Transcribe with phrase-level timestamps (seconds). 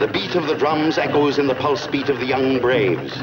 [0.00, 3.22] The beat of the drums echoes in the pulse beat of the young braves.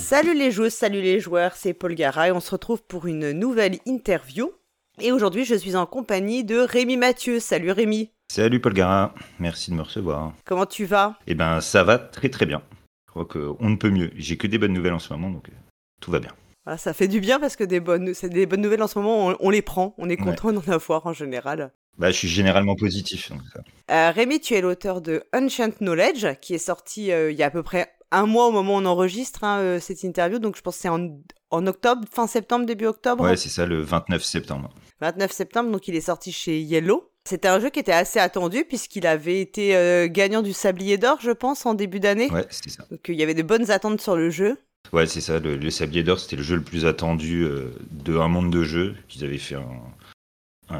[0.00, 3.32] Salut les joueuses, salut les joueurs, c'est Paul Gara et on se retrouve pour une
[3.32, 4.52] nouvelle interview.
[5.00, 7.40] Et aujourd'hui, je suis en compagnie de Rémi Mathieu.
[7.40, 8.12] Salut Rémi.
[8.30, 10.32] Salut Paul Gara, merci de me recevoir.
[10.44, 11.16] Comment tu vas?
[11.26, 12.62] Eh ben, ça va très très bien.
[13.08, 14.12] Je crois qu'on ne peut mieux.
[14.14, 15.52] J'ai que des bonnes nouvelles en ce moment, donc euh,
[16.00, 16.30] tout va bien.
[16.64, 18.96] Voilà, ça fait du bien parce que des bonnes, c'est des bonnes nouvelles en ce
[18.96, 21.72] moment, on, on les prend, on est content d'en avoir en général.
[21.98, 23.30] Bah, je suis généralement positif.
[23.30, 23.60] Donc ça.
[23.90, 27.46] Euh, Rémi, tu es l'auteur de Ancient Knowledge, qui est sorti euh, il y a
[27.46, 30.56] à peu près un mois au moment où on enregistre hein, euh, cette interview, donc
[30.56, 31.08] je pense que c'est en,
[31.50, 33.24] en octobre, fin septembre, début octobre.
[33.24, 34.70] Ouais, c'est ça, le 29 septembre.
[35.00, 37.10] 29 septembre, donc il est sorti chez Yellow.
[37.24, 41.18] C'était un jeu qui était assez attendu puisqu'il avait été euh, gagnant du Sablier d'Or,
[41.20, 42.30] je pense, en début d'année.
[42.30, 42.84] Ouais, c'est ça.
[42.90, 44.56] Donc il y avait de bonnes attentes sur le jeu.
[44.92, 45.40] Ouais, c'est ça.
[45.40, 48.62] Le, le Sablier d'Or, c'était le jeu le plus attendu euh, de un monde de
[48.62, 48.94] jeux.
[49.16, 49.82] Ils avaient fait un-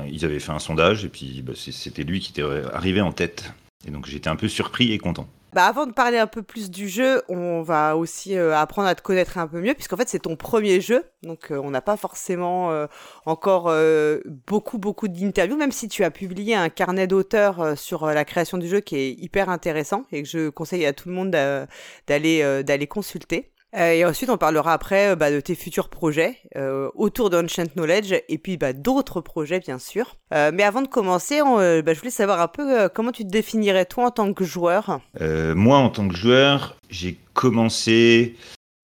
[0.09, 3.53] ils avaient fait un sondage et puis bah, c'était lui qui était arrivé en tête.
[3.87, 5.29] Et donc j'étais un peu surpris et content.
[5.53, 8.95] Bah, avant de parler un peu plus du jeu, on va aussi euh, apprendre à
[8.95, 11.81] te connaître un peu mieux, puisqu'en fait c'est ton premier jeu, donc euh, on n'a
[11.81, 12.87] pas forcément euh,
[13.25, 13.73] encore
[14.47, 18.69] beaucoup beaucoup d'interviews, même si tu as publié un carnet d'auteur sur la création du
[18.69, 21.69] jeu qui est hyper intéressant et que je conseille à tout le monde d'a-
[22.07, 23.51] d'aller d'aller consulter.
[23.77, 27.67] Euh, et ensuite, on parlera après euh, bah, de tes futurs projets euh, autour d'Ancient
[27.75, 30.17] Knowledge et puis bah, d'autres projets, bien sûr.
[30.31, 33.87] Mais avant de commencer, on, bah, je voulais savoir un peu comment tu te définirais
[33.87, 35.01] toi en tant que joueur?
[35.21, 38.35] Moi, en tant que joueur, j'ai commencé.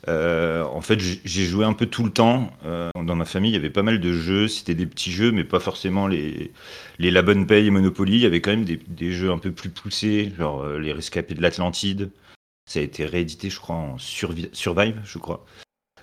[0.07, 2.51] en fait, j'ai joué un peu tout le temps.
[2.95, 4.47] Dans ma famille, il y avait pas mal de jeux.
[4.47, 6.53] C'était des petits jeux, mais pas forcément les,
[6.99, 8.15] les La Bonne Paye et Monopoly.
[8.15, 11.43] Il y avait quand même des, jeux un peu plus poussés, genre les Rescapés de
[11.43, 12.11] l'Atlantide.
[12.67, 15.45] Ça a été réédité, je crois, en Survi- Survive, je crois,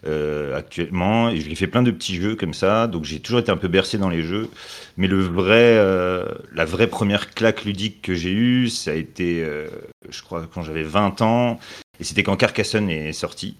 [0.05, 1.29] euh, actuellement.
[1.29, 2.87] Et j'ai fait plein de petits jeux comme ça.
[2.87, 4.49] Donc j'ai toujours été un peu bercé dans les jeux.
[4.97, 9.43] Mais le vrai, euh, la vraie première claque ludique que j'ai eue, ça a été,
[9.43, 9.69] euh,
[10.09, 11.59] je crois, quand j'avais 20 ans.
[11.99, 13.55] Et c'était quand Carcassonne est sorti.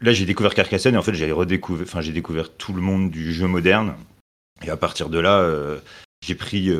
[0.00, 3.10] Là, j'ai découvert Carcassonne et en fait, j'ai redécouvert, enfin, j'ai découvert tout le monde
[3.10, 3.94] du jeu moderne.
[4.64, 5.44] Et à partir de là,
[6.24, 6.70] j'ai pris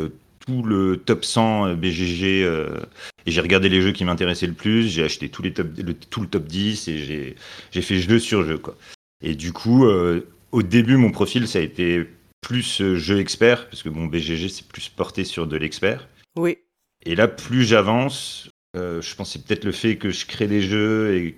[0.48, 2.80] tout le top 100 BGG euh,
[3.26, 4.88] et j'ai regardé les jeux qui m'intéressaient le plus.
[4.88, 7.36] J'ai acheté tous les top, le, tout le top 10 et
[7.70, 8.74] j'ai, fait jeu sur jeu, quoi.
[9.22, 12.06] Et du coup, euh, au début, mon profil, ça a été
[12.40, 16.08] plus euh, jeu expert, parce que mon BGG, c'est plus porté sur de l'expert.
[16.36, 16.56] Oui.
[17.04, 20.46] Et là, plus j'avance, euh, je pense que c'est peut-être le fait que je crée
[20.46, 21.36] des jeux, et...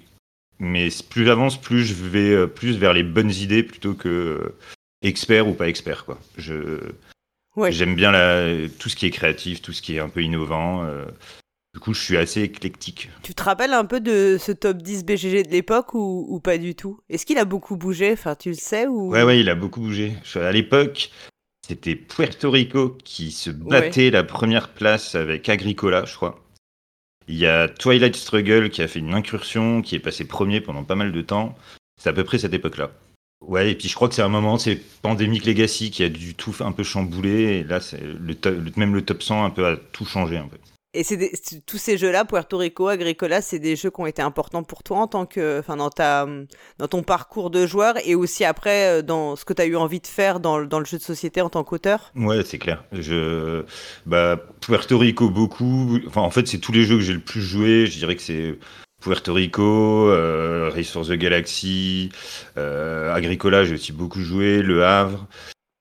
[0.61, 4.57] mais plus j'avance, plus je vais euh, plus vers les bonnes idées plutôt que euh,
[5.03, 6.05] expert ou pas expert.
[6.05, 6.21] Quoi.
[6.37, 6.79] Je...
[7.57, 7.73] Ouais.
[7.73, 8.69] J'aime bien la...
[8.79, 10.85] tout ce qui est créatif, tout ce qui est un peu innovant.
[10.85, 11.05] euh.
[11.73, 13.11] Du coup, je suis assez éclectique.
[13.23, 16.59] Tu te rappelles un peu de ce top 10 BGG de l'époque ou, ou pas
[16.59, 16.99] du tout?
[17.09, 18.13] Est-ce qu'il a beaucoup bougé?
[18.13, 19.11] Enfin, tu le sais ou?
[19.11, 20.15] Ouais, ouais, il a beaucoup bougé.
[20.35, 21.13] À l'époque,
[21.65, 26.43] c'était Puerto Rico qui se battait la première place avec Agricola, je crois.
[27.29, 30.83] Il y a Twilight Struggle qui a fait une incursion, qui est passé premier pendant
[30.83, 31.55] pas mal de temps.
[32.03, 32.91] C'est à peu près cette époque-là.
[33.41, 36.35] Ouais, et puis je crois que c'est un moment, c'est Pandemic Legacy qui a du
[36.35, 37.43] tout un peu chamboulé.
[37.59, 40.59] Et là, le le- même le top 100 un peu a tout changé un peu.
[40.93, 41.31] Et c'est
[41.67, 44.99] tous ces jeux-là, Puerto Rico, Agricola, c'est des jeux qui ont été importants pour toi
[44.99, 46.27] en tant que, enfin, dans ta,
[46.79, 49.77] dans ton parcours de joueur et aussi après euh, dans ce que tu as eu
[49.77, 52.11] envie de faire dans, le- dans le jeu de société en tant qu'auteur?
[52.17, 52.83] Ouais, c'est clair.
[52.91, 53.65] Je,
[54.05, 56.01] bah, Puerto Rico beaucoup.
[56.09, 57.87] Enfin, en fait, c'est tous les jeux que j'ai le plus joué.
[57.87, 58.59] Je dirais que c'est
[59.01, 62.11] Puerto Rico, euh, Race for the Galaxy,
[62.57, 65.27] euh, Agricola, j'ai aussi beaucoup joué, Le Havre.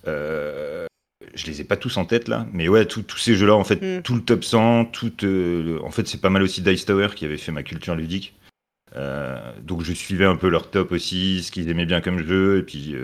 [0.08, 0.86] Euh,
[1.36, 3.82] je les ai pas tous en tête là, mais ouais, tous ces jeux-là, en fait,
[3.82, 4.02] Mm.
[4.02, 7.26] tout le top 100, tout, euh, en fait, c'est pas mal aussi Dice Tower qui
[7.26, 8.36] avait fait ma culture ludique.
[8.96, 12.58] Euh, donc je suivais un peu leur top aussi, ce qu'ils aimaient bien comme jeu,
[12.60, 12.96] et puis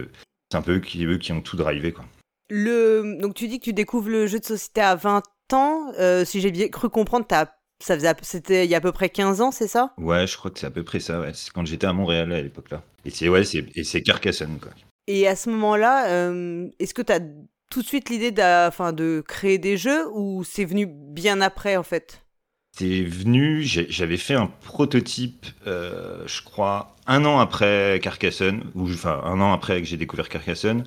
[0.52, 2.06] c'est un peu eux qui, eux qui ont tout drivé quoi.
[2.50, 5.22] Le, donc tu dis que tu découvres le jeu de société à 20
[5.54, 5.92] ans.
[6.00, 7.48] Euh, si j'ai bien cru comprendre, t'as,
[7.86, 9.94] ça faisait, c'était il y a à peu près 15 ans, c'est ça?
[9.98, 11.20] Ouais, je crois que c'est à peu près ça.
[11.20, 11.32] Ouais.
[11.34, 12.82] C'est quand j'étais à Montréal à l'époque là.
[13.06, 14.72] Et c'est ouais, c'est et c'est Carcassonne quoi.
[15.08, 17.20] Et à ce moment-là, euh, est-ce que tu as
[17.72, 18.34] tout de suite l'idée
[18.68, 22.22] enfin, de créer des jeux ou c'est venu bien après en fait?
[22.78, 28.90] C'est venu, j'ai- j'avais fait un prototype, euh, je crois, un an après Carcassonne, ou
[28.90, 30.86] enfin un an après que j'ai découvert Carcassonne.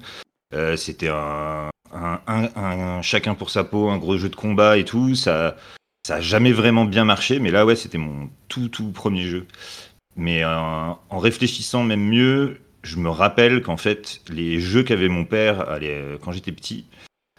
[0.55, 4.77] Euh, C'était un, un, un- un chacun pour sa peau, un gros jeu de combat
[4.79, 5.15] et tout.
[5.15, 5.57] Ça,
[6.09, 9.45] ça a jamais vraiment bien marché, mais là ouais, c'était mon tout tout premier jeu.
[10.17, 15.27] Mais euh, en réfléchissant même mieux, je me rappelle qu'en fait, les jeux qu'avait mon
[15.27, 16.87] père allez, quand j'étais petit,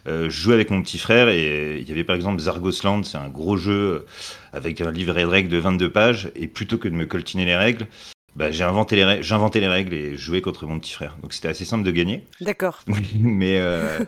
[0.06, 3.18] euh, je jouais avec mon petit frère et il y avait par exemple Zargosland, c'est
[3.18, 4.06] un gros jeu
[4.52, 6.30] avec un livret de règles de 22 pages.
[6.36, 7.88] Et plutôt que de me coltiner les règles,
[8.36, 11.16] bah, j'ai inventé les règles, j'inventais les règles et jouais contre mon petit frère.
[11.22, 12.24] Donc c'était assez simple de gagner.
[12.40, 12.84] D'accord.
[13.18, 13.98] mais, euh,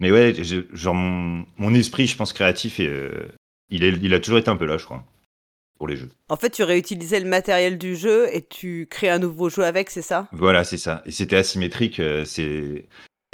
[0.00, 3.28] mais ouais, je- genre mon, mon esprit, je pense, créatif, est, euh,
[3.70, 5.04] il, est, il a toujours été un peu là, je crois,
[5.78, 6.10] pour les jeux.
[6.28, 9.90] En fait, tu réutilisais le matériel du jeu et tu crées un nouveau jeu avec,
[9.90, 10.28] c'est ça?
[10.32, 11.02] Voilà, c'est ça.
[11.06, 12.00] Et c'était asymétrique.
[12.00, 12.84] euh, C'est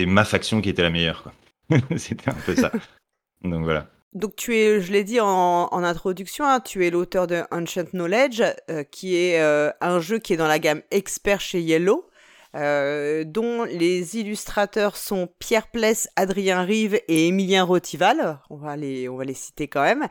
[0.01, 1.33] ma faction qui était la meilleure.
[1.97, 2.71] c'était un peu ça.
[3.43, 3.89] Donc voilà.
[4.13, 5.27] Donc tu es, je l'ai dit en,
[5.73, 10.19] en introduction, hein, tu es l'auteur de Ancient Knowledge, euh, qui est euh, un jeu
[10.21, 12.09] qui est dans la gamme expert chez Yellow,
[12.55, 18.41] euh, dont les illustrateurs sont Pierre Pless, Adrien Rive et Émilien Rotival.
[18.51, 20.07] On va les, on va les citer quand même.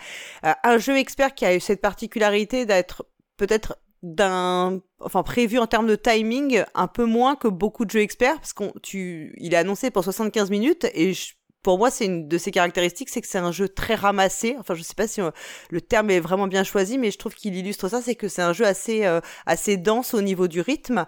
[0.45, 3.05] Euh, un jeu expert qui a eu cette particularité d'être
[3.37, 8.01] peut-être d'un enfin prévu en termes de timing un peu moins que beaucoup de jeux
[8.01, 12.03] experts parce qu'on tu il est annoncé pour 75 minutes et je- pour moi c'est
[12.07, 15.07] une de ses caractéristiques c'est que c'est un jeu très ramassé enfin je sais pas
[15.07, 15.31] si euh,
[15.69, 18.41] le terme est vraiment bien choisi mais je trouve qu'il illustre ça c'est que c'est
[18.41, 19.05] un jeu assez
[19.45, 21.05] assez dense au niveau du rythme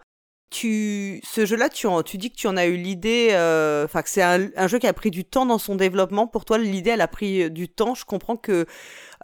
[0.49, 3.85] tu ce jeu là tu en, tu dis que tu en as eu l'idée euh,
[3.85, 6.27] enfin que c'est un, un jeu qui a pris du temps dans son développement.
[6.27, 7.95] Pour toi l'idée elle a pris euh, du temps.
[7.95, 8.65] Je comprends que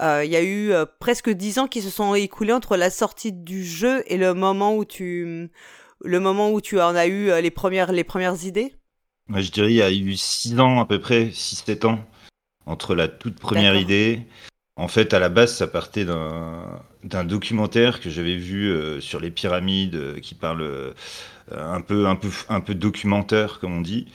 [0.01, 2.89] euh, il y a eu euh, presque dix ans qui se sont écoulés entre la
[2.89, 5.49] sortie du jeu et le moment où tu
[6.03, 8.73] le moment où tu en as eu les premières les premières idées?
[9.33, 11.99] Je dirais il y a eu 6 ans à peu près, 6-7 ans,
[12.65, 14.25] entre la toute première idée.
[14.81, 19.29] En fait, à la base, ça partait d'un documentaire que j'avais vu euh, sur les
[19.29, 20.91] pyramides, euh, qui parle euh,
[21.51, 22.15] un peu, un
[22.61, 24.07] peu, documentaire, comme on dit.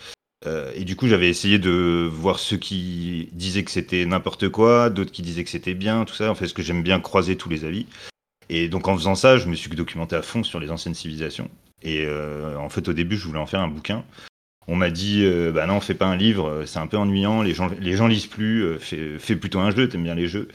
[0.74, 5.12] Et du coup, j'avais essayé de voir ceux qui disaient que c'était n'importe quoi, d'autres
[5.12, 6.30] qui disaient que c'était bien, tout ça.
[6.30, 7.86] En fait, parce que j'aime bien croiser tous les avis.
[8.48, 11.48] Et donc, en faisant ça, je me suis documenté à fond sur les anciennes civilisations.
[11.82, 12.08] Et
[12.58, 14.04] en fait, au début, je voulais en faire un bouquin.
[14.68, 17.42] On m'a dit, euh, bah non, fais pas un livre, euh, c'est un peu ennuyant,
[17.42, 20.26] les gens, les gens lisent plus, euh, fais, fais plutôt un jeu, t'aimes bien les
[20.28, 20.48] jeux.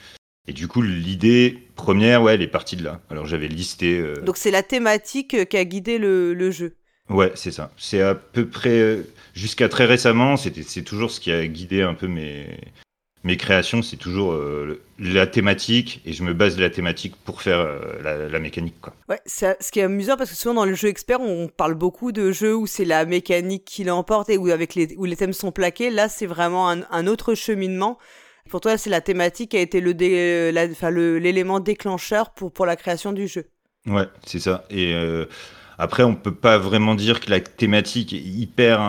[0.48, 3.00] Et du coup, l'idée première, ouais, elle est partie de là.
[3.10, 4.00] Alors j'avais listé.
[4.00, 6.76] euh, donc c'est la thématique qui a guidé le, le jeu
[7.10, 7.72] Ouais, c'est ça.
[7.78, 9.00] C'est à peu près
[9.34, 12.48] jusqu'à très récemment, c'était c'est toujours ce qui a guidé un peu mes
[13.24, 17.42] mes créations, c'est toujours euh, la thématique et je me base de la thématique pour
[17.42, 18.94] faire euh, la, la mécanique quoi.
[19.10, 22.12] Ouais, ce qui est amusant parce que souvent dans le jeu expert, on parle beaucoup
[22.12, 25.34] de jeux où c'est la mécanique qui l'emporte et où, avec les, où les thèmes
[25.34, 25.92] sont plaqués.
[25.92, 27.98] Là, c'est vraiment un, un autre cheminement.
[28.50, 33.14] Pour toi, c'est la thématique qui a été le- l'élément déclencheur pour, pour la création
[33.14, 33.46] du jeu.
[33.86, 34.66] Ouais, c'est ça.
[34.70, 35.26] Et euh,
[35.78, 38.82] après, on peut pas vraiment dire que la thématique est hyper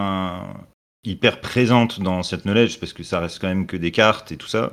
[1.04, 4.36] hyper présente dans cette knowledge parce que ça reste quand même que des cartes et
[4.36, 4.72] tout ça.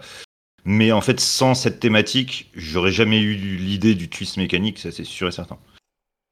[0.65, 5.03] Mais en fait, sans cette thématique, j'aurais jamais eu l'idée du twist mécanique, ça c'est
[5.03, 5.57] sûr et certain.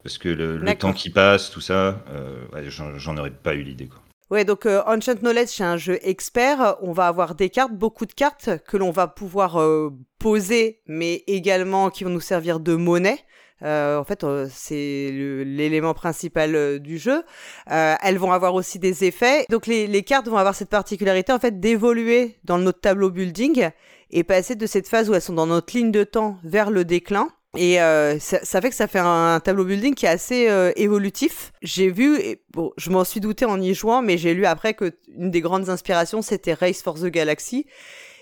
[0.03, 3.87] Parce que le, temps qui passe, tout ça, euh, ouais, j'en aurais pas eu l'idée.
[3.87, 4.01] quoi.
[4.29, 6.75] Ouais, donc euh, Ancient Knowledge, c'est un jeu expert.
[6.81, 9.89] On va avoir des cartes, beaucoup de cartes que l'on va pouvoir euh,
[10.19, 13.19] poser, mais également qui vont nous servir de monnaie.
[13.63, 17.23] Euh, en fait, euh, c'est l'élément principal euh, du jeu.
[17.67, 19.45] Elles vont avoir aussi des effets.
[19.49, 23.69] Donc les, les cartes vont avoir cette particularité en fait d'évoluer dans notre tableau building
[24.11, 26.85] et passer de cette phase où elles sont dans notre ligne de temps vers le
[26.85, 27.29] déclin.
[27.55, 30.71] Et euh, ça, ça fait que ça fait un, tableau building qui est assez euh,
[30.75, 31.51] évolutif.
[31.61, 34.73] J'ai vu, et bon, je m'en suis douté en y jouant, mais j'ai lu après
[34.73, 37.65] que une des grandes inspirations c'était Race for the Galaxy.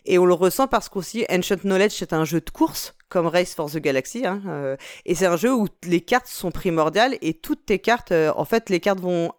[0.06, 3.54] Et on le ressent parce qu'aussi Ancient Knowledge c'est un jeu de course comme Race
[3.54, 4.25] for the Galaxy.
[4.25, 4.75] Hein, euh,
[5.06, 8.46] et c'est un jeu où les cartes sont primordiales et toutes tes cartes, euh, en
[8.46, 9.31] fait, les cartes vont,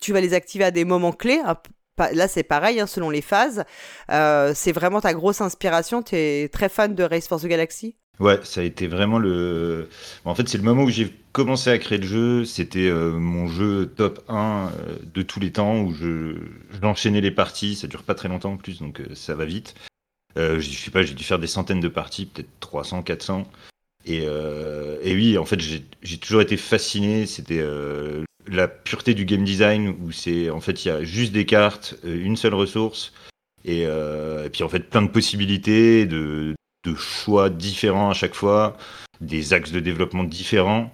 [0.00, 1.40] tu vas les activer à des moments clés.
[2.12, 3.64] Là, c'est pareil, hein, selon les phases.
[4.10, 6.02] Euh, c'est vraiment ta grosse inspiration.
[6.02, 7.96] Tu es très fan de Race for the Galaxy?
[8.20, 9.88] Ouais, ça a été vraiment le.
[10.24, 12.44] En fait, c'est le moment où j'ai commencé à créer le jeu.
[12.44, 16.36] C'était mon jeu top 1 euh, de tous les temps où je
[16.82, 17.76] j'enchaînais les parties.
[17.76, 19.74] Ça dure pas très longtemps en plus, donc ça va vite.
[20.36, 23.48] Euh, je sais pas, j'ai dû faire des centaines de parties, peut-être 300, 400.
[24.04, 27.26] Et, euh, et oui, en fait, j'ai toujours été fasciné.
[27.26, 31.32] C'était euh, la pureté du game design où c'est en fait il y a juste
[31.32, 33.12] des cartes, une seule ressource,
[33.64, 36.54] et, euh, et puis en fait plein de possibilités, de,
[36.84, 38.76] de choix différents à chaque fois,
[39.20, 40.92] des axes de développement différents.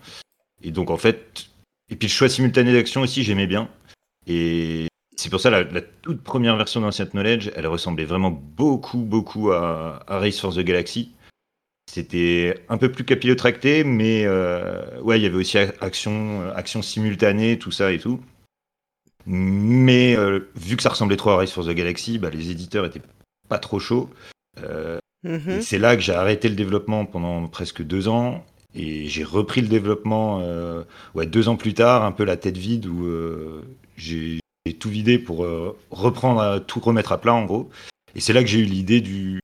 [0.63, 1.47] Et donc en fait,
[1.91, 3.69] et puis le choix simultané d'action aussi, j'aimais bien.
[4.27, 8.99] Et c'est pour ça la, la toute première version d'Ancient Knowledge, elle ressemblait vraiment beaucoup,
[8.99, 11.13] beaucoup à, à Race for the Galaxy.
[11.91, 16.53] C'était un peu plus capillotracté, mais euh, ouais, il y avait aussi a- action, euh,
[16.55, 18.21] action simultanée, tout ça et tout.
[19.27, 22.85] Mais euh, vu que ça ressemblait trop à Race for the Galaxy, bah, les éditeurs
[22.85, 23.03] étaient
[23.49, 24.11] pas trop chauds.
[24.59, 25.51] Euh, Mhm.
[25.53, 28.45] et c'est là que j'ai arrêté le développement pendant presque deux ans.
[28.75, 30.83] Et j'ai repris le développement euh,
[31.15, 33.63] ouais, deux ans plus tard, un peu la tête vide, où euh,
[33.97, 37.69] j'ai j'ai tout vidé pour euh, reprendre, tout remettre à plat en gros.
[38.15, 39.41] Et c'est là que j'ai eu l'idée du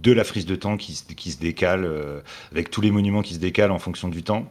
[0.00, 3.34] de la frise de temps qui, qui se décale, euh, avec tous les monuments qui
[3.34, 4.50] se décalent en fonction du temps.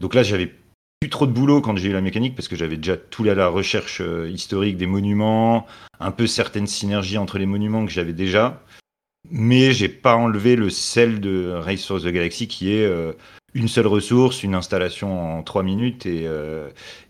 [0.00, 0.52] Donc là, j'avais
[1.00, 3.34] plus trop de boulot quand j'ai eu la mécanique, parce que j'avais déjà tout la,
[3.34, 5.66] la recherche euh, historique des monuments,
[6.00, 8.60] un peu certaines synergies entre les monuments que j'avais déjà.
[9.30, 12.90] mais j'ai pas enlevé le sel de Race for the Galaxy qui est
[13.54, 16.26] une seule ressource, une installation en 3 minutes et,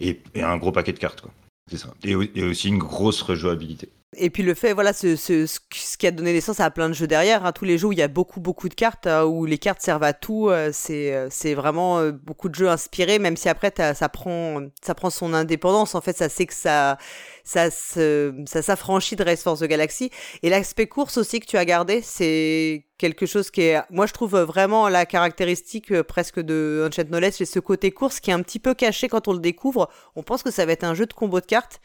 [0.00, 1.24] et, un gros paquet de cartes.
[1.68, 1.94] C'est ça.
[2.02, 3.90] Et, et, aussi une grosse rejouabilité.
[4.14, 6.94] Et puis le fait, voilà, ce, ce, ce, qui a donné naissance à plein de
[6.94, 9.24] jeux derrière, hein, tous les jeux où il y a beaucoup, beaucoup de cartes, hein,
[9.24, 12.68] où les cartes servent à tout, euh, c'est, euh, c'est vraiment euh, beaucoup de jeux
[12.68, 15.94] inspirés, même si après ça prend, ça prend son indépendance.
[15.94, 16.98] En fait, ça sait que ça,
[17.42, 20.10] ça, ça s'affranchit de Race for the Galaxy.
[20.42, 24.12] Et l'aspect course aussi que tu as gardé, c'est quelque chose qui est, moi je
[24.12, 28.42] trouve vraiment la caractéristique presque de Unchained Knowledge, c'est ce côté course qui est un
[28.42, 29.88] petit peu caché quand on le découvre.
[30.16, 31.80] On pense que ça va être un jeu de combo de cartes.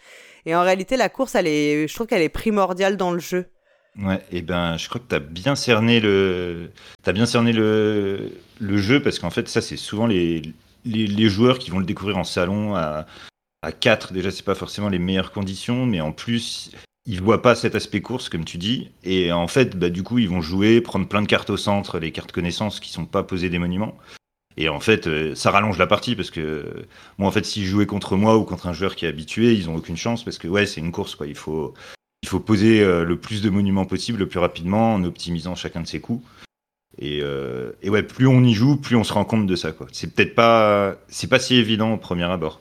[0.47, 3.47] Et en réalité, la course, elle est, je trouve qu'elle est primordiale dans le jeu.
[3.99, 6.71] Ouais, et ben, je crois que tu as bien cerné le,
[7.05, 10.41] bien cerné le, le jeu parce qu'en fait, ça, c'est souvent les,
[10.85, 13.07] les, joueurs qui vont le découvrir en salon à,
[13.61, 14.13] à 4.
[14.13, 16.71] Déjà, c'est pas forcément les meilleures conditions, mais en plus,
[17.05, 18.89] ils voient pas cet aspect course, comme tu dis.
[19.03, 21.99] Et en fait, bah, du coup, ils vont jouer, prendre plein de cartes au centre,
[21.99, 23.97] les cartes connaissances qui sont pas posées des monuments.
[24.57, 26.85] Et en fait, euh, ça rallonge la partie parce que
[27.19, 29.69] moi, en fait, s'ils jouaient contre moi ou contre un joueur qui est habitué, ils
[29.69, 31.27] ont aucune chance parce que ouais, c'est une course quoi.
[31.27, 31.75] Il faut
[32.23, 35.81] il faut poser euh, le plus de monuments possible le plus rapidement en optimisant chacun
[35.81, 36.25] de ses coups.
[36.99, 39.71] Et, euh, et ouais, plus on y joue, plus on se rend compte de ça
[39.71, 39.85] quoi.
[39.91, 42.59] C'est peut-être pas c'est pas si évident au premier abord.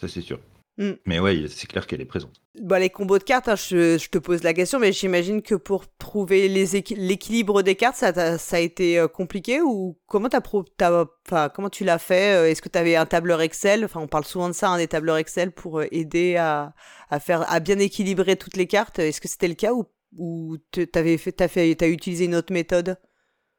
[0.00, 0.40] Ça c'est sûr.
[0.80, 0.92] Mm.
[1.04, 2.40] Mais ouais, c'est clair qu'elle est présente.
[2.58, 5.84] Bah, les combos de cartes, hein, je, te pose la question, mais j'imagine que pour
[5.98, 11.84] trouver l'équilibre des cartes, ça, ça, a été euh, compliqué ou comment, as, comment tu
[11.84, 13.84] l'as fait euh, Est-ce que tu avais un tableur Excel?
[13.84, 16.72] Enfin, on parle souvent de ça, hein, des tableurs Excel pour euh, aider à,
[17.10, 19.00] à, faire, à bien équilibrer toutes les cartes.
[19.00, 19.84] Est-ce que c'était le cas ou,
[20.16, 22.96] ou tu as, fait, as utilisé une autre méthode?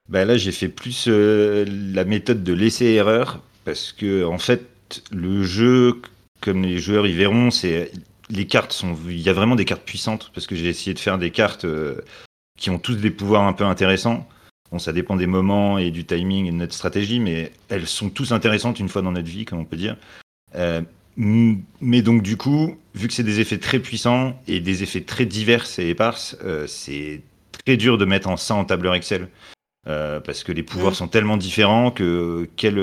[0.10, 4.63] Bah Là, j'ai fait plus la méthode de l'essai-erreur parce que, en fait,
[5.12, 6.01] le jeu
[6.41, 7.91] comme les joueurs y verront, c'est
[8.29, 8.95] les cartes sont.
[9.07, 11.65] Il y a vraiment des cartes puissantes parce que j'ai essayé de faire des cartes
[11.65, 12.01] euh,
[12.57, 14.27] qui ont tous des pouvoirs un peu intéressants.
[14.71, 18.10] Bon, ça dépend des moments et du timing et de notre stratégie, mais elles sont
[18.10, 19.98] tous intéressantes une fois dans notre vie, comme on peut dire.
[20.55, 20.81] Euh,
[21.17, 25.25] mais donc du coup, vu que c'est des effets très puissants et des effets très
[25.25, 27.21] divers et éparses, euh, c'est
[27.65, 29.27] très dur de mettre en ça en tableur Excel.
[29.85, 32.79] Parce que les pouvoirs sont tellement différents que quel,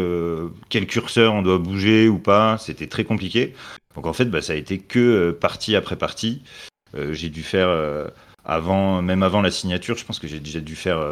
[0.69, 3.55] quel curseur on doit bouger ou pas, c'était très compliqué.
[3.99, 6.45] Donc en fait, bah, ça a été que euh, partie après partie.
[6.95, 8.07] Euh, j'ai dû faire euh,
[8.45, 11.05] avant, même avant la signature, je pense que j'ai déjà dû faire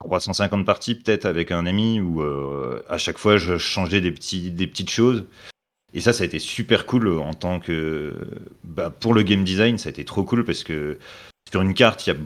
[0.00, 2.20] 350 parties peut-être avec un ami où
[2.88, 5.24] à chaque fois je changeais des, petits, des petites choses.
[5.94, 8.12] Et ça, ça a été super cool en tant que.
[8.64, 10.98] Bah, pour le game design, ça a été trop cool parce que
[11.50, 12.16] sur une carte, il y a,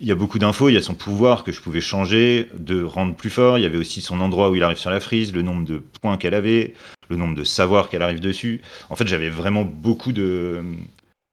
[0.00, 2.82] il y a beaucoup d'infos, il y a son pouvoir que je pouvais changer, de
[2.82, 3.58] rendre plus fort.
[3.58, 5.78] Il y avait aussi son endroit où il arrive sur la frise, le nombre de
[5.78, 6.74] points qu'elle avait,
[7.08, 8.60] le nombre de savoirs qu'elle arrive dessus.
[8.90, 10.64] En fait, j'avais vraiment beaucoup de,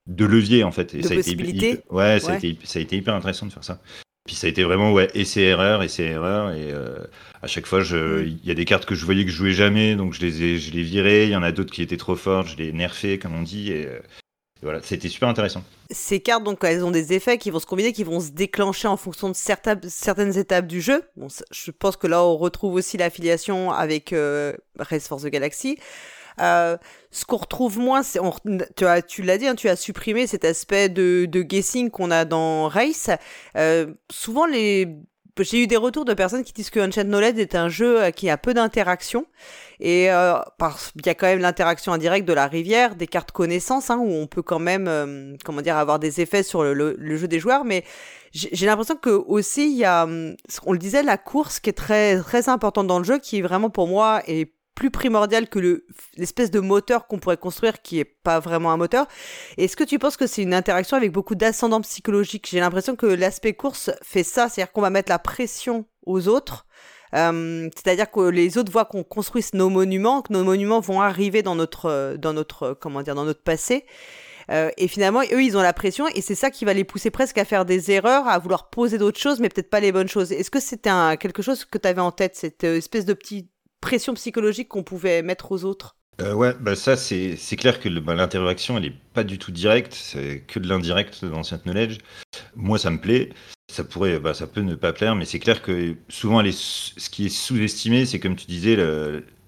[0.06, 0.94] de leviers, en fait.
[0.94, 3.64] Et ça, a été, ouais, Ça, a été, ça a été hyper intéressant de faire
[3.64, 3.80] ça.
[4.24, 6.52] Puis ça a été vraiment ouais, essai-erreur, essai-erreur.
[6.52, 6.98] Et euh,
[7.42, 9.96] à chaque fois, il y a des cartes que je voyais que je jouais jamais,
[9.96, 11.24] donc je les ai, je les virais.
[11.24, 13.72] Il y en a d'autres qui étaient trop fortes, je les nerfais, comme on dit.
[13.72, 13.98] Et, euh,
[14.62, 15.64] voilà, c'était super intéressant.
[15.90, 18.86] Ces cartes, donc, elles ont des effets qui vont se combiner, qui vont se déclencher
[18.86, 21.02] en fonction de certaines étapes du jeu.
[21.50, 25.78] Je pense que là, on retrouve aussi l'affiliation avec euh, Race for the Galaxy.
[26.40, 26.76] Euh,
[27.10, 28.20] ce qu'on retrouve moins, c'est,
[28.76, 32.10] tu, as, tu l'as dit, hein, tu as supprimé cet aspect de, de guessing qu'on
[32.10, 33.10] a dans Race.
[33.56, 34.88] Euh, souvent, les
[35.40, 38.10] j'ai eu des retours de personnes qui disent que Unchained Knowledge est un jeu euh,
[38.10, 39.26] qui a peu d'interaction.
[39.80, 40.38] Et euh,
[40.96, 44.12] il y a quand même l'interaction indirecte de la rivière, des cartes connaissances, hein, où
[44.12, 47.64] on peut quand même, euh, comment dire, avoir des effets sur le, jeu des joueurs.
[47.64, 47.84] Mais
[48.32, 50.06] j'ai l'impression que aussi il y a,
[50.66, 53.70] on le disait, la course qui est très très importante dans le jeu, qui vraiment
[53.70, 55.82] pour moi est plus primordial que
[56.16, 59.06] l'espèce de moteur qu'on pourrait construire qui est pas vraiment un moteur.
[59.58, 63.06] Est-ce que tu penses que c'est une interaction avec beaucoup d'ascendant psychologique J'ai l'impression que
[63.06, 66.66] l'aspect course fait ça, c'est-à-dire qu'on va mettre la pression aux autres.
[67.14, 71.42] Euh, c'est-à-dire que les autres voient qu'on construise nos monuments, que nos monuments vont arriver
[71.42, 73.84] dans notre, dans notre, comment dire, dans notre passé.
[74.50, 77.10] Euh, et finalement, eux, ils ont la pression et c'est ça qui va les pousser
[77.10, 80.08] presque à faire des erreurs, à vouloir poser d'autres choses, mais peut-être pas les bonnes
[80.08, 80.32] choses.
[80.32, 83.48] Est-ce que c'était quelque chose que tu avais en tête, cette euh, espèce de petit
[83.82, 88.14] pression psychologique qu'on pouvait mettre aux autres euh, ouais, bah ça c'est clair que bah,
[88.14, 91.98] l'interaction elle est pas du tout directe, c'est que de l'indirect dans Saint Knowledge.
[92.54, 93.30] Moi ça me plaît,
[93.72, 97.26] ça pourrait, bah, ça peut ne pas plaire, mais c'est clair que souvent ce qui
[97.26, 98.76] est sous-estimé, c'est comme tu disais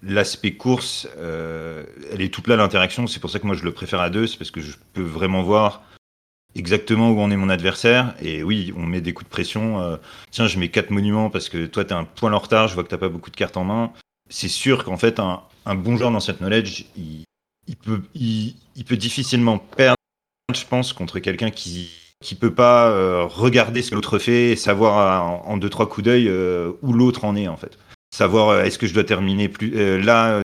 [0.03, 3.07] l'aspect course, euh, elle est toute là l'interaction.
[3.07, 5.03] C'est pour ça que moi je le préfère à deux, c'est parce que je peux
[5.03, 5.83] vraiment voir
[6.55, 8.15] exactement où en est mon adversaire.
[8.23, 9.83] Et oui, on met des coups de pression.
[9.83, 9.97] Euh,
[10.31, 12.75] tiens, je mets quatre monuments parce que toi, tu as un point en retard, je
[12.75, 13.93] vois que tu pas beaucoup de cartes en main
[14.35, 17.25] c'est sûr qu'en fait, un, bon joueur dans cette knowledge, il,
[17.77, 19.97] peut, il, peut difficilement perdre,
[20.53, 24.57] je pense, contre quelqu'un qui, qui peut pas euh, regarder ce que l'autre fait et
[24.57, 27.79] savoir en, deux trois coups d'œil euh, où l'autre en est en fait.
[28.13, 30.43] Savoir euh, est-ce que je dois terminer plus là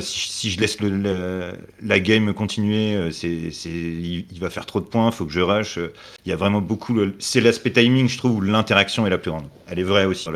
[0.00, 5.26] si, je laisse la game continuer, c'est, c'est, il, va faire trop de points, faut
[5.26, 5.78] que je rush.
[6.24, 6.96] Il y a vraiment beaucoup.
[7.18, 9.48] c'est l'aspect timing, je trouve, où l'interaction est la plus grande.
[9.66, 10.28] Elle est vraie aussi.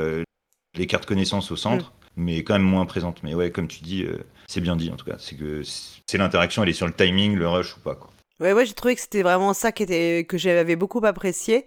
[0.76, 1.92] les cartes connaissances au centre.
[2.16, 3.22] Mais quand même moins présente.
[3.22, 4.06] Mais ouais, comme tu dis,
[4.46, 5.16] c'est bien dit en tout cas.
[5.18, 7.94] C'est que c'est l'interaction, elle est sur le timing, le rush ou pas.
[7.94, 8.10] Quoi.
[8.40, 11.64] Ouais, ouais, j'ai trouvé que c'était vraiment ça qui était, que j'avais beaucoup apprécié.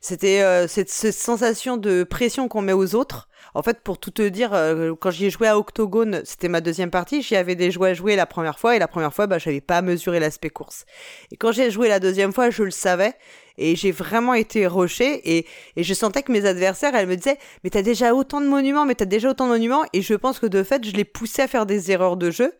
[0.00, 3.27] C'était euh, cette, sensation de pression qu'on met aux autres.
[3.54, 6.60] En fait, pour tout te dire, euh, quand j'y ai joué à Octogone, c'était ma
[6.60, 9.26] deuxième partie, j'y avais des jouets à jouer la première fois, et la première fois,
[9.26, 10.84] bah, j'avais pas mesuré l'aspect course.
[11.32, 13.14] Et quand j'ai joué la deuxième fois, je le savais,
[13.56, 17.38] et j'ai vraiment été rushé, et, et je sentais que mes adversaires, elles me disaient,
[17.64, 20.38] mais t'as déjà autant de monuments, mais t'as déjà autant de monuments, et je pense
[20.38, 22.52] que de fait, je les poussais à faire des erreurs de jeu,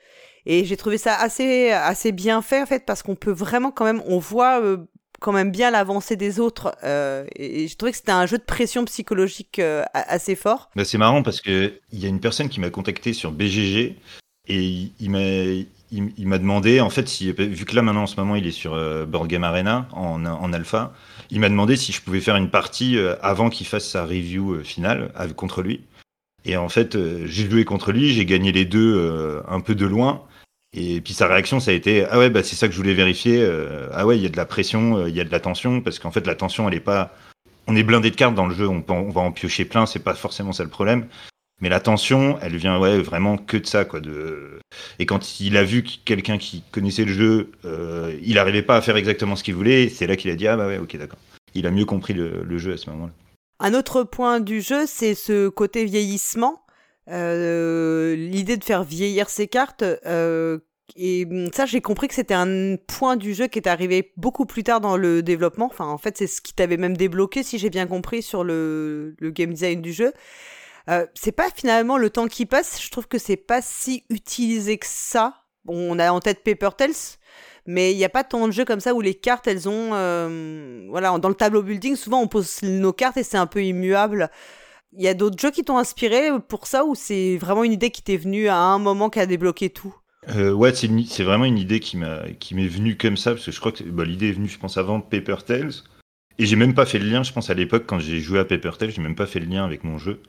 [0.46, 3.84] et j'ai trouvé ça assez, assez bien fait, en fait, parce qu'on peut vraiment, quand
[3.84, 4.78] même, on voit euh,
[5.20, 6.74] quand même bien l'avancée des autres.
[6.84, 10.70] Euh, et j'ai trouvé que c'était un jeu de pression psychologique euh, assez fort.
[10.76, 13.96] Bah, c'est marrant parce qu'il y a une personne qui m'a contacté sur BGG
[14.50, 15.20] et il, m'a
[15.90, 18.72] il, m'a demandé, en fait, vu que là maintenant en ce moment il est sur
[19.06, 20.94] Board Game Arena en, en alpha,
[21.30, 25.12] il m'a demandé si je pouvais faire une partie avant qu'il fasse sa review finale
[25.36, 25.82] contre lui.
[26.46, 26.96] Et en fait,
[27.26, 30.22] j'ai joué contre lui, j'ai gagné les deux un peu de loin.
[30.74, 32.94] Et puis sa réaction, ça a été ah ouais bah c'est ça que je voulais
[32.94, 33.40] vérifier.
[33.40, 35.40] Euh, ah ouais il y a de la pression, euh, il y a de la
[35.40, 37.14] tension parce qu'en fait la tension elle est pas.
[37.66, 40.14] On est blindé de cartes dans le jeu, on, va en piocher plein, c'est pas
[40.14, 41.06] forcément ça le problème.
[41.60, 44.00] Mais la tension, elle vient ouais vraiment que de ça quoi.
[44.00, 44.58] De
[44.98, 48.80] et quand il a vu quelqu'un qui connaissait le jeu, euh, il n'arrivait pas à
[48.80, 49.88] faire exactement ce qu'il voulait.
[49.88, 51.18] C'est là qu'il a dit ah bah ouais ok d'accord.
[51.54, 53.12] Il a mieux compris le jeu à ce moment-là.
[53.60, 56.62] Un autre point du jeu, c'est ce côté vieillissement.
[57.10, 59.82] Euh, l'idée de faire vieillir ses cartes.
[59.82, 60.58] Euh,
[60.96, 64.62] et ça, j'ai compris que c'était un point du jeu qui est arrivé beaucoup plus
[64.62, 65.66] tard dans le développement.
[65.66, 69.14] Enfin, en fait, c'est ce qui t'avait même débloqué, si j'ai bien compris, sur le,
[69.20, 70.12] game design du jeu.
[70.88, 72.82] Euh, c'est pas finalement le temps qui passe.
[72.82, 75.42] Je trouve que c'est pas si utilisé que ça.
[75.64, 76.92] Bon, on a en tête Paper Tales,
[77.66, 79.90] mais il n'y a pas tant de jeux comme ça où les cartes, elles ont,
[80.88, 84.30] voilà, dans le tableau building, souvent on pose nos cartes et c'est un peu immuable.
[84.92, 87.90] Il y a d'autres jeux qui t'ont inspiré pour ça ou c'est vraiment une idée
[87.90, 89.94] qui t'est venue à un moment qui a débloqué tout?
[90.30, 93.72] Euh, ouais, c'est vraiment une idée qui m'est venue comme ça, parce que je crois
[93.72, 95.72] que bah, l'idée est venue, je pense, avant Paper Tales.
[96.38, 98.44] Et j'ai même pas fait le lien, je pense, à l'époque, quand j'ai joué à
[98.44, 100.20] Paper Tales, j'ai même pas fait le lien avec mon jeu.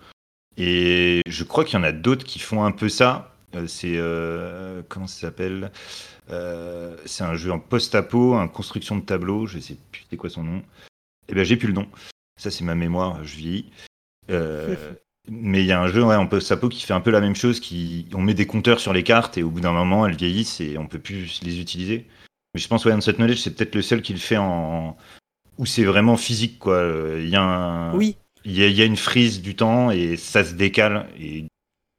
[0.57, 3.33] Et je crois qu'il y en a d'autres qui font un peu ça.
[3.55, 3.95] Euh, c'est.
[3.95, 5.71] Euh, comment ça s'appelle?
[7.05, 10.43] C'est un jeu en post-apo, en construction de tableau, je sais plus c'est quoi son
[10.43, 10.61] nom.
[11.27, 11.87] Eh bien, j'ai plus le nom.
[12.39, 13.71] Ça, c'est ma mémoire, je vieillis.
[14.29, 14.75] Euh,
[15.29, 17.35] mais il y a un jeu ouais, en post-apo qui fait un peu la même
[17.35, 17.59] chose.
[17.59, 20.61] Qui, on met des compteurs sur les cartes et au bout d'un moment, elles vieillissent
[20.61, 22.07] et on peut plus les utiliser.
[22.53, 24.97] Mais je pense que cette Knowledge, c'est peut-être le seul qui le fait en.
[25.57, 26.83] où c'est vraiment physique, quoi.
[27.17, 27.93] Il y a un.
[27.93, 28.17] Oui.
[28.45, 31.07] Il y, a, il y a une frise du temps et ça se décale.
[31.19, 31.45] Et,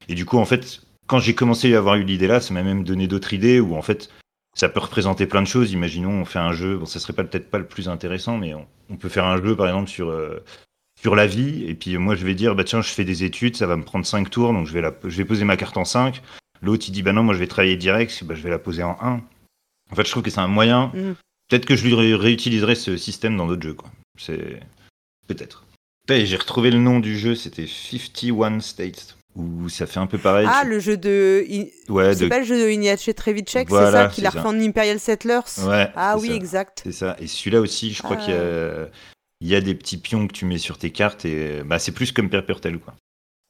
[0.08, 2.62] et du coup, en fait, quand j'ai commencé à avoir eu l'idée là, ça m'a
[2.62, 4.10] même donné d'autres idées où en fait,
[4.54, 5.72] ça peut représenter plein de choses.
[5.72, 8.96] Imaginons, on fait un jeu, bon, ça serait peut-être pas le plus intéressant, mais on,
[8.96, 10.42] peut faire un jeu, par exemple, sur euh,
[11.02, 11.64] sur la vie.
[11.66, 13.84] Et puis moi, je vais dire, bah tiens, je fais des études, ça va me
[13.84, 16.22] prendre 5 tours, donc je vais, la, je vais poser ma carte en 5.
[16.62, 18.82] L'autre, il dit, bah non, moi, je vais travailler direct, bah, je vais la poser
[18.82, 19.20] en 1.
[19.92, 20.92] En fait, je trouve que c'est un moyen.
[20.94, 21.14] Mm.
[21.48, 23.90] Peut-être que je lui réutiliserai ce système dans d'autres jeux, quoi.
[24.18, 24.60] C'est.
[25.26, 25.64] Peut-être.
[26.08, 29.16] J'ai retrouvé le nom du jeu, c'était 51 States.
[29.36, 30.46] Où ça fait un peu pareil.
[30.50, 31.46] Ah, le jeu de.
[31.88, 34.98] Ouais, c'est pas le jeu de Ignace Trevicek, c'est ça, qu'il a refait en Imperial
[34.98, 35.64] Settlers?
[35.64, 35.88] Ouais.
[35.94, 36.80] Ah oui, exact.
[36.84, 37.16] C'est ça.
[37.20, 38.88] Et celui-là aussi, je crois qu'il y a ah
[39.40, 41.92] il y a des petits pions que tu mets sur tes cartes et bah, c'est
[41.92, 42.94] plus comme Perpertel quoi.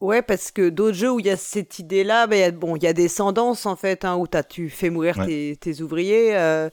[0.00, 2.86] Ouais, parce que d'autres jeux où il y a cette idée-là, bah, bon, il y
[2.86, 6.34] a des tendances en fait, hein, où as, tu fais mourir tes, tes, ouvriers.
[6.36, 6.70] Euh,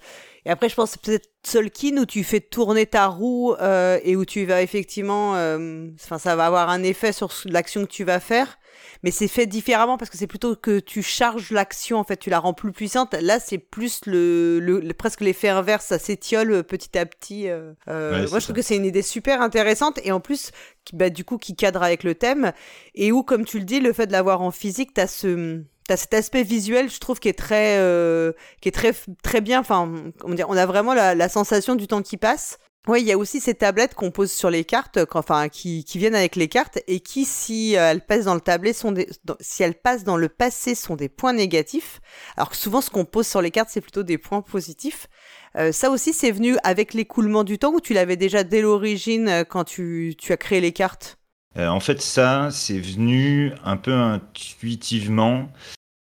[0.47, 3.99] et après, je pense que c'est peut-être Solkin où tu fais tourner ta roue euh,
[4.03, 7.91] et où tu vas effectivement, euh, enfin, ça va avoir un effet sur l'action que
[7.91, 8.57] tu vas faire
[9.03, 12.29] mais c'est fait différemment parce que c'est plutôt que tu charges l'action, en fait, tu
[12.29, 13.13] la rends plus puissante.
[13.21, 17.49] Là, c'est plus le, le, presque l'effet inverse, ça s'étiole euh, petit à petit.
[17.49, 20.51] Euh, euh moi, je trouve que c'est une idée super intéressante et en plus,
[20.85, 22.51] qui, bah, du coup, qui cadre avec le thème
[22.95, 25.95] et où, comme tu le dis, le fait de l'avoir en physique, t'as ce T'as
[25.95, 29.61] cet aspect visuel, je trouve, qui est très, euh, qui est très, très bien.
[29.61, 29.89] Enfin,
[30.25, 32.59] on a vraiment la, sensation du temps qui passe.
[32.89, 36.15] Oui, il y a aussi ces tablettes qu'on pose sur les cartes, enfin qui, viennent
[36.15, 38.93] avec les cartes et qui, si euh, elles passent dans le tablet, sont
[39.39, 42.01] si elles passent dans le passé, sont des points négatifs.
[42.35, 45.07] Alors que souvent, ce qu'on pose sur les cartes, c'est plutôt des points positifs.
[45.55, 49.45] Euh, ça aussi, c'est venu avec l'écoulement du temps ou tu l'avais déjà dès l'origine
[49.49, 51.17] quand tu, as créé les cartes?
[51.57, 55.49] En fait, ça, c'est venu un peu intuitivement.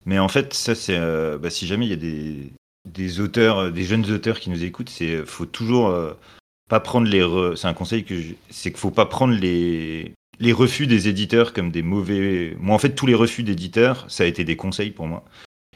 [0.06, 1.00] Mais en fait, c'est
[1.40, 2.52] bah, si jamais il y a des,
[2.86, 5.96] des auteurs, des jeunes auteurs qui nous écoutent, c'est faut toujours
[6.70, 7.22] pas prendre les.
[9.06, 9.36] Prendre
[10.40, 12.56] les refus des éditeurs comme des mauvais.
[12.60, 15.24] Moi, en fait, tous les refus d'éditeurs, ça a été des conseils pour moi.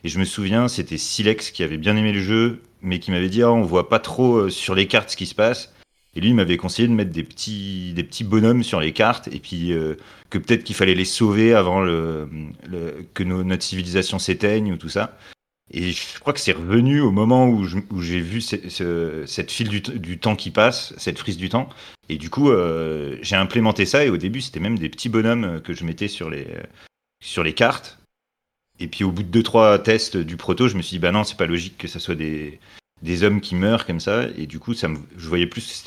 [0.03, 3.29] Et je me souviens, c'était Silex qui avait bien aimé le jeu, mais qui m'avait
[3.29, 5.73] dit ah, on voit pas trop euh, sur les cartes ce qui se passe.
[6.15, 9.27] Et lui, il m'avait conseillé de mettre des petits, des petits bonhommes sur les cartes,
[9.31, 9.95] et puis euh,
[10.29, 15.17] que peut-être qu'il fallait les sauver avant que notre civilisation s'éteigne ou tout ça.
[15.71, 17.63] Et je crois que c'est revenu au moment où,
[18.01, 21.69] j'ai vu cette file du, temps qui passe, cette frise du temps.
[22.09, 24.03] Et du coup, euh, j'ai implémenté ça.
[24.03, 26.47] Et au début, c'était même des petits bonhommes que je mettais sur les,
[27.23, 27.99] sur les cartes.
[28.79, 31.11] Et puis au bout de deux trois tests du proto, je me suis dit bah
[31.11, 32.59] non, c'est pas logique que ça soit des,
[33.01, 34.27] des hommes qui meurent comme ça.
[34.37, 35.83] Et du coup, ça me, je voyais plus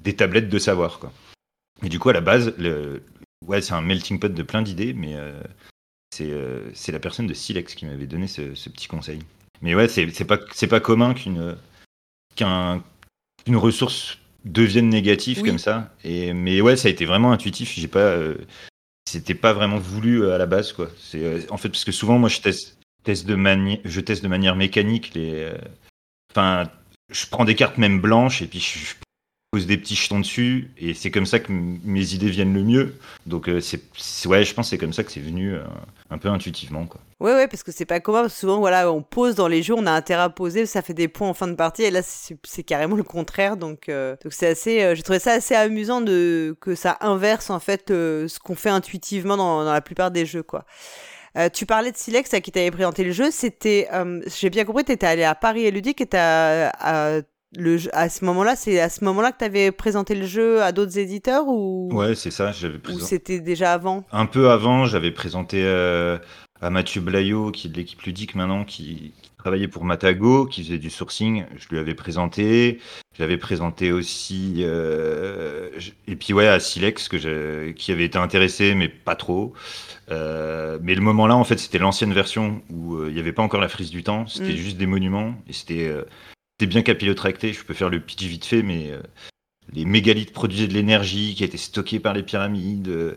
[0.00, 1.12] des tablettes de savoir quoi.
[1.82, 3.02] Et du coup, à la base, le,
[3.46, 5.32] ouais, c'est un melting pot de plein d'idées, mais euh,
[6.20, 9.20] euh, c'est la personne de Silex qui m'avait donné ce, petit conseil.
[9.62, 11.56] Mais ouais, c'est pas, pas commun qu'une
[12.36, 15.94] qu'une ressource devienne négative comme ça.
[16.04, 17.72] Et, mais ouais, ça a été vraiment intuitif.
[17.76, 18.36] J'ai pas, euh,
[19.08, 20.90] c'était pas vraiment voulu à la base, quoi.
[20.98, 24.28] C'est en fait parce que souvent, moi, je teste, teste de manière, je teste de
[24.28, 25.52] manière mécanique les.
[26.34, 26.64] Enfin,
[27.10, 28.94] je prends des cartes même blanches et puis je,
[29.62, 32.98] des petits jetons dessus et c'est comme ça que mes idées viennent le mieux.
[33.26, 33.80] Donc euh, c'est
[34.26, 35.62] ouais, je pense c'est comme ça que c'est venu euh,
[36.10, 37.00] un peu intuitivement quoi.
[37.20, 39.86] Ouais ouais parce que c'est pas commun souvent voilà, on pose dans les jeux, on
[39.86, 42.64] a intérêt à poser, ça fait des points en fin de partie et là c'est
[42.64, 46.74] carrément le contraire donc euh, donc c'est assez j'ai trouvé ça assez amusant de que
[46.74, 50.64] ça inverse en fait ce qu'on fait intuitivement dans, dans, la plupart des jeux quoi.
[51.52, 53.88] Tu parlais de Silex à qui t'avait présenté le jeu, c'était,
[54.38, 56.70] j'ai bien compris, tu étais allé à Paris et Ludique et t'as
[57.56, 60.72] le à ce moment-là, c'est à ce moment-là que tu avais présenté le jeu à
[60.72, 61.88] d'autres éditeurs ou?
[61.92, 63.04] Ouais, c'est ça, j'avais présenté.
[63.04, 64.04] Ou c'était déjà avant?
[64.12, 66.18] Un peu avant, j'avais présenté euh,
[66.60, 69.12] à Mathieu Blaillot, qui est de l'équipe ludique maintenant, qui,
[69.44, 71.44] travaillait pour Matago, qui faisait du sourcing.
[71.56, 72.80] Je lui avais présenté.
[73.16, 75.70] J'avais présenté aussi, euh,
[76.08, 79.52] et puis ouais, à Silex, que qui avait été intéressé, mais pas trop.
[80.10, 83.42] Euh, mais le moment là, en fait, c'était l'ancienne version où il n'y avait pas
[83.42, 84.26] encore la frise du temps.
[84.26, 84.56] C'était mm.
[84.56, 85.92] juste des monuments et c'était
[86.66, 89.00] bien capillotracté, je peux faire le pitch vite fait, mais euh,
[89.72, 93.16] les mégalithes produisaient de l'énergie qui était stockée par les pyramides, euh,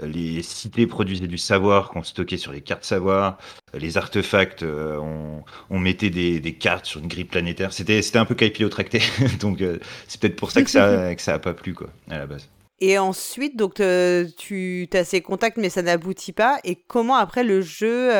[0.00, 3.38] les cités produisaient du savoir qu'on stockait sur les cartes savoir,
[3.74, 7.72] euh, les artefacts, on, mettait des, cartes sur une grille planétaire.
[7.72, 9.00] C'était, c'était un peu capillotracté,
[9.40, 9.62] donc
[10.08, 12.48] c'est peut-être pour ça que ça, que ça a pas plu quoi, à la base.
[12.80, 16.58] Et ensuite, donc tu as ces contacts, mais ça n'aboutit pas.
[16.64, 18.10] Et comment après le jeu,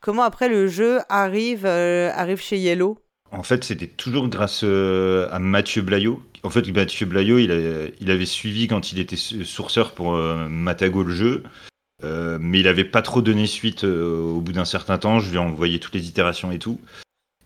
[0.00, 2.98] comment après le jeu arrive, arrive chez Yellow?
[3.32, 6.22] En fait, c'était toujours grâce euh, à Mathieu Blaillot.
[6.42, 11.14] En fait, Mathieu Blaillot, il, avait suivi quand il était sourceur pour euh, Matago le
[11.14, 11.42] jeu.
[12.04, 15.18] Euh, mais il n'avait pas trop donné suite au bout d'un certain temps.
[15.18, 16.80] Je lui ai envoyé toutes les itérations et tout.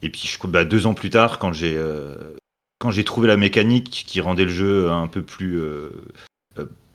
[0.03, 1.81] Et puis, je, bah, deux ans plus tard, quand j'ai
[2.79, 5.63] quand j'ai trouvé la mécanique qui rendait le jeu un peu plus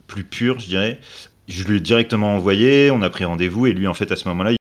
[0.08, 1.00] plus pur, je dirais,
[1.48, 2.91] je lui ai directement envoyé.
[2.91, 4.52] On a pris rendez-vous et lui, en fait, à ce moment-là,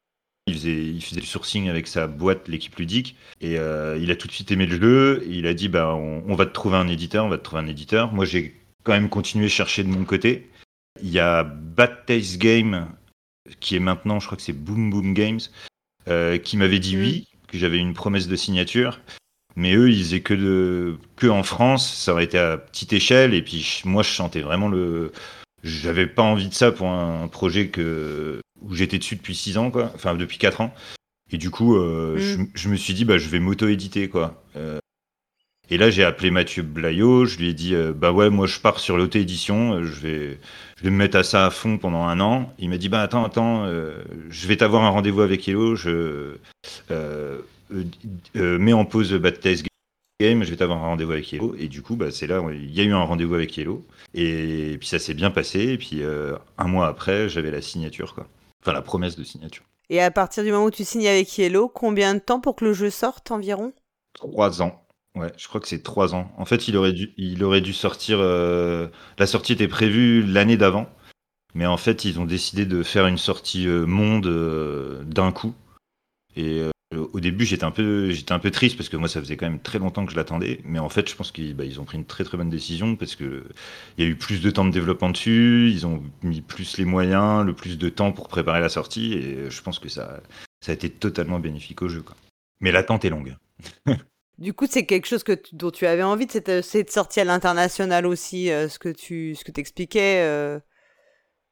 [0.47, 4.17] il faisait, il faisait du sourcing avec sa boîte, l'équipe ludique, et euh, il a
[4.17, 5.23] tout de suite aimé le jeu.
[5.27, 7.63] Et il a dit bah, on, va te trouver un éditeur, on va te trouver
[7.63, 8.13] un éditeur.
[8.13, 10.51] Moi, j'ai quand même continué à chercher de mon côté.
[11.03, 12.89] Il y a Bad Taste Game,
[13.61, 15.41] qui est maintenant, je crois que c'est Boom Boom Games,
[16.09, 19.01] euh, qui m'avait dit oui, que j'avais une promesse de signature.
[19.57, 23.35] Mais eux, ils faisaient que, de, que en France, ça aurait été à petite échelle.
[23.35, 25.13] Et puis moi, je chantais vraiment le.
[25.63, 29.71] J'avais pas envie de ça pour un projet que où j'étais dessus depuis 6 ans,
[29.71, 29.90] quoi.
[29.95, 30.75] Enfin, depuis 4 ans.
[31.31, 32.49] Et du coup, euh, mm.
[32.55, 34.43] je, me suis dit, bah, je vais m'auto-éditer, quoi.
[34.57, 34.79] Euh,
[35.71, 38.61] et là, j'ai appelé Mathieu Blaillot, je lui ai dit, euh, bah ouais, moi je
[38.61, 40.38] pars sur l'auto-édition, je vais,
[40.77, 42.53] je vais me mettre à ça à fond pendant un an.
[42.59, 46.37] Il m'a dit, bah attends, attends, je vais t'avoir un rendez-vous avec Hello, je
[48.35, 49.64] mets en pause Bad Test
[50.21, 51.57] Game, je vais t'avoir un rendez-vous avec Hello.
[51.59, 53.83] Et du coup, bah, c'est là, il y a eu un rendez-vous avec Hello.
[54.12, 56.03] Et, puis ça s'est bien passé, et puis
[56.59, 58.29] un mois après, j'avais la signature, quoi.
[58.64, 59.64] Enfin, la promesse de signature.
[59.90, 62.64] Et à partir du moment où tu signes avec Yellow, combien de temps pour que
[62.64, 63.74] le jeu sorte environ?
[64.14, 64.81] Trois ans.
[65.14, 66.33] Ouais, je crois que c'est trois ans.
[66.38, 68.18] En fait, il aurait dû, il aurait dû sortir.
[68.20, 70.88] Euh, la sortie était prévue l'année d'avant,
[71.55, 75.55] mais en fait, ils ont décidé de faire une sortie euh, monde euh, d'un coup.
[76.37, 76.62] Et
[76.97, 78.13] au début, j'étais un peu,
[78.53, 80.61] triste parce que moi, ça faisait quand même très longtemps que je l'attendais.
[80.65, 83.17] Mais en fait, je pense qu'ils bah, ont pris une très très bonne décision parce
[83.17, 83.45] que
[83.99, 86.85] il y a eu plus de temps de développement dessus, ils ont mis plus les
[86.85, 90.21] moyens, le plus de temps pour préparer la sortie, et je pense que ça,
[90.61, 92.05] ça a été totalement bénéfique au jeu.
[92.61, 93.37] Mais l'attente est longue.
[94.39, 98.51] Du coup, c'est quelque chose dont tu avais envie, de cette sortie à l'international aussi,
[98.51, 100.21] euh, ce que tu ce.
[100.21, 100.59] Euh,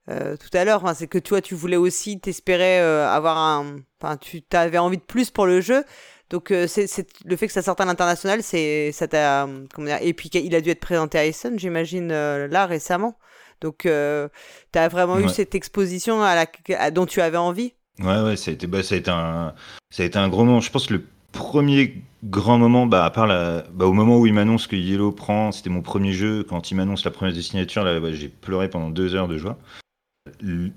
[0.09, 0.83] euh, tout à l'heure.
[0.95, 3.77] c'est que toi, tu voulais aussi t'espérer euh, avoir un.
[4.01, 5.85] Enfin, tu avais envie de plus pour le jeu.
[6.31, 6.87] Donc euh, c'est
[7.27, 10.55] le fait que ça sorte à l'international, c'est ça t'a comment dire et puis il
[10.55, 13.19] a dû être présenté à Essen, j'imagine euh, là récemment.
[13.61, 17.75] Donc tu as vraiment eu cette exposition à la dont tu avais envie?
[17.99, 19.55] Ouais ouais, ça a été bah, ça a été un
[19.91, 20.61] ça a été un gros moment.
[20.61, 24.27] Je pense que le premier grand moment, bah, à part la, bah, au moment où
[24.27, 26.45] il m'annonce que Yellow prend, c'était mon premier jeu.
[26.45, 29.59] Quand il m'annonce la première signature, là, j'ai pleuré pendant deux heures de joie.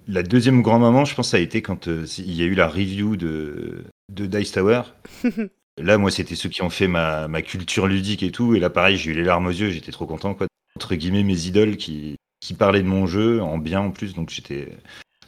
[0.07, 2.55] La deuxième grand moment, je pense, ça a été quand euh, il y a eu
[2.55, 4.81] la review de, de Dice Tower.
[5.81, 8.55] là, moi, c'était ceux qui ont fait ma, ma, culture ludique et tout.
[8.55, 10.47] Et là, pareil, j'ai eu les larmes aux yeux, j'étais trop content, quoi.
[10.75, 14.13] Entre guillemets, mes idoles qui, qui parlaient de mon jeu, en bien en plus.
[14.13, 14.77] Donc, j'étais.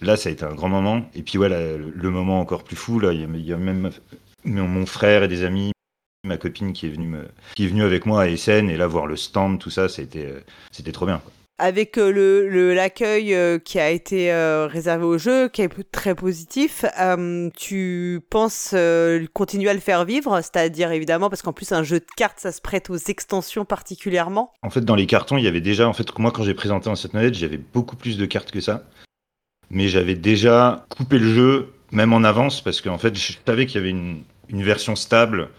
[0.02, 1.10] Là, ça a été un grand moment.
[1.16, 3.92] Et puis, voilà, le moment encore plus fou, là, il y, a même
[4.44, 5.72] mon frère et des amis,
[6.24, 8.70] ma copine qui est venue, me, qui est venue avec moi à Essen.
[8.70, 12.74] Et là, voir le stand, tout ça, c'était, c'était trop bien, quoi avec euh, le
[12.74, 16.86] l'accueil euh, qui a été euh, réservé au jeu, qui est très positif,
[17.56, 18.76] tu penses
[19.34, 22.52] continuer à le faire vivre, c'est-à-dire évidemment parce qu'en plus un jeu de cartes, ça
[22.52, 24.52] se prête aux extensions particulièrement.
[24.62, 26.90] En fait, dans les cartons, il y avait déjà, en fait, moi quand j'ai présenté
[26.90, 28.84] en cette knowledge, j'avais beaucoup plus de cartes que ça,
[29.70, 33.82] mais j'avais déjà coupé le jeu même en avance parce qu'en fait, je savais qu'il
[33.82, 33.98] y avait
[34.50, 35.50] une version stable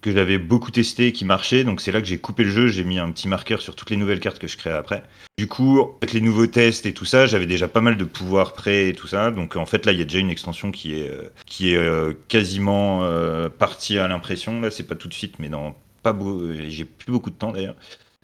[0.00, 1.64] que j'avais beaucoup testé qui marchait.
[1.64, 3.90] Donc c'est là que j'ai coupé le jeu, j'ai mis un petit marqueur sur toutes
[3.90, 5.02] les nouvelles cartes que je crée après.
[5.38, 8.52] Du coup, avec les nouveaux tests et tout ça, j'avais déjà pas mal de pouvoir
[8.52, 9.30] prêt et tout ça.
[9.30, 11.76] Donc en fait là, il y a déjà une extension qui est euh, qui est
[11.76, 14.60] euh, quasiment euh, partie à l'impression.
[14.60, 17.52] Là, c'est pas tout de suite, mais dans pas beau, j'ai plus beaucoup de temps
[17.52, 17.76] d'ailleurs.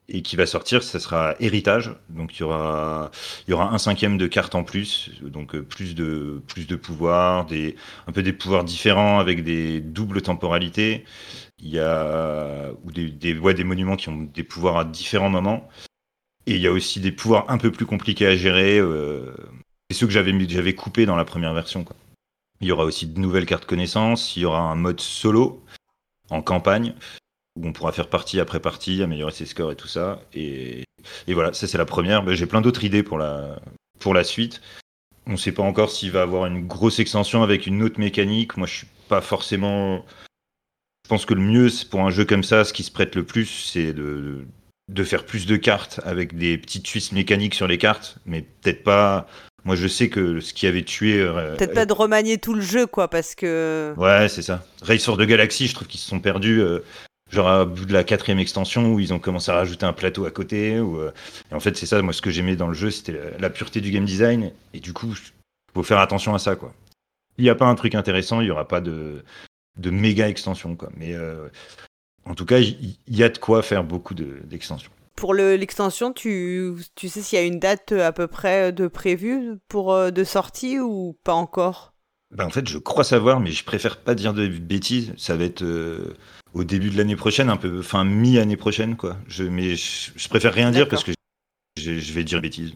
[0.08, 1.92] Et qui va sortir, ça sera héritage.
[2.10, 3.10] Donc il y aura,
[3.48, 7.46] un cinquième de cartes en plus, donc plus de plus de pouvoirs,
[8.06, 11.04] un peu des pouvoirs différents avec des doubles temporalités.
[11.58, 15.68] Il y a ou des, des, des monuments qui ont des pouvoirs à différents moments.
[16.46, 18.78] Et il y a aussi des pouvoirs un peu plus compliqués à gérer.
[18.78, 19.34] Euh,
[19.90, 21.84] c'est ceux que j'avais j'avais coupé dans la première version.
[22.60, 24.36] Il y aura aussi de nouvelles cartes connaissances.
[24.36, 25.64] Il y aura un mode solo
[26.30, 26.94] en campagne
[27.56, 30.20] où on pourra faire partie après partie, améliorer ses scores et tout ça.
[30.34, 30.84] Et,
[31.26, 32.24] et voilà, ça c'est la première.
[32.34, 33.58] J'ai plein d'autres idées pour la,
[33.98, 34.60] pour la suite.
[35.26, 38.56] On ne sait pas encore s'il va avoir une grosse extension avec une autre mécanique.
[38.56, 40.04] Moi, je suis pas forcément
[41.06, 43.22] je pense que le mieux, pour un jeu comme ça, ce qui se prête le
[43.22, 44.44] plus, c'est de,
[44.88, 48.82] de faire plus de cartes avec des petites suisses mécaniques sur les cartes, mais peut-être
[48.82, 49.28] pas.
[49.64, 51.20] Moi, je sais que ce qui avait tué.
[51.20, 53.94] Euh, peut-être pas de remanier tout le jeu, quoi, parce que.
[53.96, 54.66] Ouais, c'est ça.
[54.82, 56.60] Racer de Galaxy, je trouve qu'ils se sont perdus.
[56.60, 56.80] Euh,
[57.30, 60.24] genre à bout de la quatrième extension où ils ont commencé à rajouter un plateau
[60.24, 60.76] à côté.
[60.76, 61.10] Euh,
[61.50, 63.80] Et en fait, c'est ça, moi, ce que j'aimais dans le jeu, c'était la, pureté
[63.80, 64.52] du game design.
[64.72, 65.14] Et du coup,
[65.74, 66.72] faut faire attention à ça, quoi.
[67.38, 69.22] Il n'y a pas un truc intéressant, il n'y aura pas de,
[69.76, 70.74] de méga extensions.
[70.74, 70.90] Quoi.
[70.96, 71.48] Mais euh,
[72.24, 74.90] en tout cas, il y, a de quoi faire beaucoup d'extensions.
[75.16, 79.58] pour l'extension, tu, tu sais s'il y a une date à peu près de prévue
[79.68, 81.95] pour euh, de sortie ou pas encore?
[82.34, 85.12] Ben En fait, je crois savoir, mais je préfère pas dire de bêtises.
[85.16, 86.14] Ça va être euh,
[86.54, 89.16] au début de l'année prochaine, un peu, enfin mi-année prochaine, quoi.
[89.28, 91.12] Je, mais je, préfère rien dire parce que
[91.78, 92.72] je, vais dire bêtises.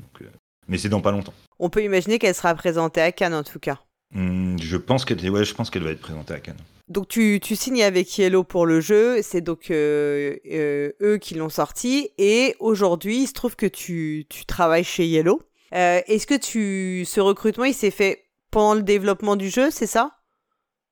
[0.69, 1.35] mais c'est dans pas longtemps.
[1.59, 3.79] On peut imaginer qu'elle sera présentée à Cannes en tout cas.
[4.15, 6.57] Hmm, je pense qu'elle ouais, je pense qu'elle va être présentée à Cannes.
[6.89, 11.35] Donc tu, tu, signes avec Yellow pour le jeu, c'est donc euh, euh, eux qui
[11.35, 15.41] l'ont sorti, et aujourd'hui il se trouve que tu, tu travailles chez Yellow.
[15.73, 19.87] Euh, Est-ce que tu, ce recrutement il s'est fait pendant le développement du jeu, c'est
[19.87, 20.13] ça?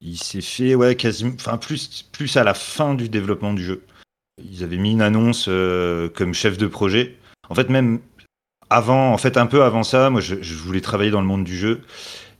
[0.00, 3.84] Il s'est fait, ouais, quasiment, enfin plus, plus à la fin du développement du jeu.
[4.42, 7.16] Ils avaient mis une annonce euh, comme chef de projet.
[7.48, 8.00] En fait, même
[8.70, 11.56] avant, en fait, un peu avant ça, moi je, voulais travailler dans le monde du
[11.56, 11.80] jeu.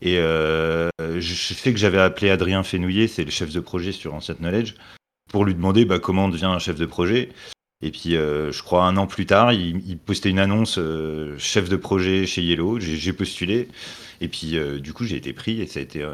[0.01, 4.13] Et euh, je sais que j'avais appelé Adrien Fenouillet, c'est le chef de projet sur
[4.13, 4.75] Ancient Knowledge,
[5.29, 7.29] pour lui demander bah, comment on devient un chef de projet.
[7.81, 11.69] Et puis, euh, je crois un an plus tard, il, postait une annonce euh, chef
[11.69, 12.79] de projet chez Yellow.
[12.79, 13.69] J'ai postulé.
[14.21, 16.05] Et puis, du coup, j'ai été pris et ça a été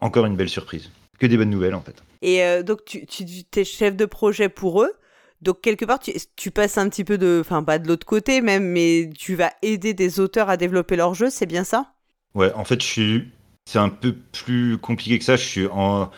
[0.00, 0.90] encore une belle surprise.
[1.20, 2.02] Que des bonnes nouvelles, en fait.
[2.22, 4.90] Et donc, tu, tu es chef de projet pour eux.
[5.42, 7.38] Donc, quelque part, tu, tu passes un petit peu de.
[7.40, 11.14] Enfin, pas de l'autre côté même, mais tu vas aider des auteurs à développer leur
[11.14, 11.92] jeu, c'est bien ça?
[12.34, 13.28] Ouais, en fait, je suis.
[13.64, 15.36] C'est un peu plus compliqué que ça.
[15.36, 16.10] Je suis en.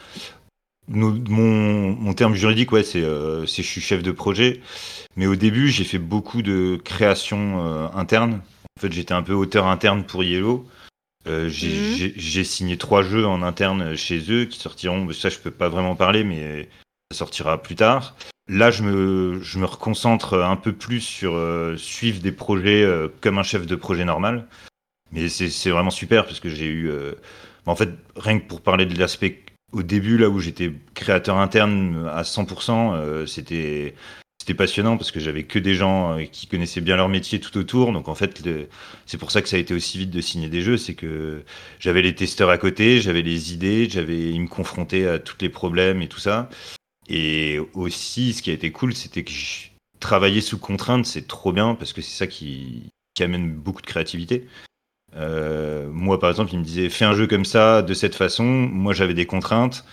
[0.89, 4.61] Mon, mon terme juridique, ouais, c'est euh, je suis chef de projet.
[5.17, 8.43] Mais au début, j'ai fait beaucoup de création euh, interne.
[8.77, 10.67] En fait, j'étais un peu auteur interne pour Yellow.
[11.27, 12.13] Euh, mhm.
[12.17, 15.11] J'ai signé trois jeux en interne chez eux qui sortiront.
[15.13, 16.69] Ça, je peux pas vraiment parler, mais
[17.11, 18.15] ça sortira plus tard.
[18.49, 23.09] Là, je me, je me reconcentre un peu plus sur euh, suivre des projets euh,
[23.23, 24.47] comme un chef de projet normal.
[25.13, 26.91] Mais c'est vraiment super parce que j'ai eu.
[26.91, 27.13] Euh,
[27.67, 29.43] en fait, rien que pour parler de l'aspect
[29.75, 33.95] au début, là où j'étais créateur interne à 100%, euh, c'était
[34.57, 37.93] passionnant parce que j'avais que des gens euh, qui connaissaient bien leur métier tout autour.
[37.93, 38.43] Donc en fait,
[39.07, 41.43] c'est pour ça que ça a été aussi vite de signer des jeux, c'est que
[41.81, 45.49] j'avais les testeurs à côté, j'avais les idées, j'avais ils me confrontaient à tous les
[45.49, 46.49] problèmes et tout ça.
[47.09, 49.33] Et aussi, ce qui a été cool, c'était que
[50.01, 54.47] travailler sous contrainte, c'est trop bien parce que c'est ça qui amène beaucoup de créativité.
[55.17, 58.45] Euh, moi, par exemple, il me disait fais un jeu comme ça, de cette façon.
[58.45, 59.85] Moi, j'avais des contraintes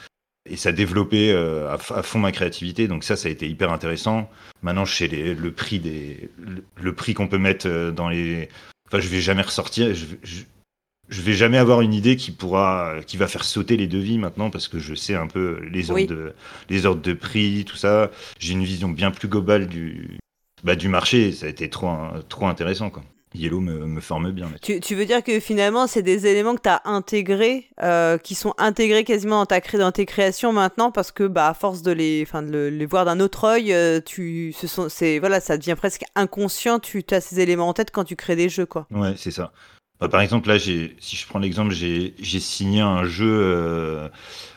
[0.50, 2.88] et ça développait euh, à, fond ma créativité.
[2.88, 4.30] Donc ça, ça a été hyper intéressant.
[4.62, 6.30] Maintenant, je sais les, le prix des,
[6.76, 8.50] le, prix qu'on peut mettre euh, dans les.
[8.88, 9.94] Enfin, je vais jamais ressortir.
[9.94, 14.18] Je, je, vais jamais avoir une idée qui pourra, qui va faire sauter les devis
[14.18, 16.34] maintenant parce que je sais un peu les ordres de,
[16.70, 18.12] les ordres de prix, tout ça.
[18.40, 20.18] J'ai une vision bien plus globale du,
[20.64, 21.32] bah, du marché.
[21.32, 21.92] Ça a été trop,
[22.30, 23.04] trop intéressant, quoi.
[23.34, 24.50] Yellow me, forme bien.
[24.62, 28.36] Tu, tu, veux dire que finalement, c'est des éléments que tu as intégrés, euh, qui
[28.36, 31.92] sont intégrés quasiment dans, ta, dans tes créations maintenant, parce que bah, à force de
[31.92, 34.88] les, de les voir d'un autre œil, euh, tu, ce sont,
[35.20, 38.50] voilà, ça devient presque inconscient, tu as ces éléments en tête quand tu crées des
[38.50, 38.66] jeux.
[38.66, 38.86] Quoi.
[38.92, 39.54] Ouais, c'est ça.
[40.02, 44.10] Bah, par exemple, là, si je prends l'exemple, j'ai signé un jeu, euh,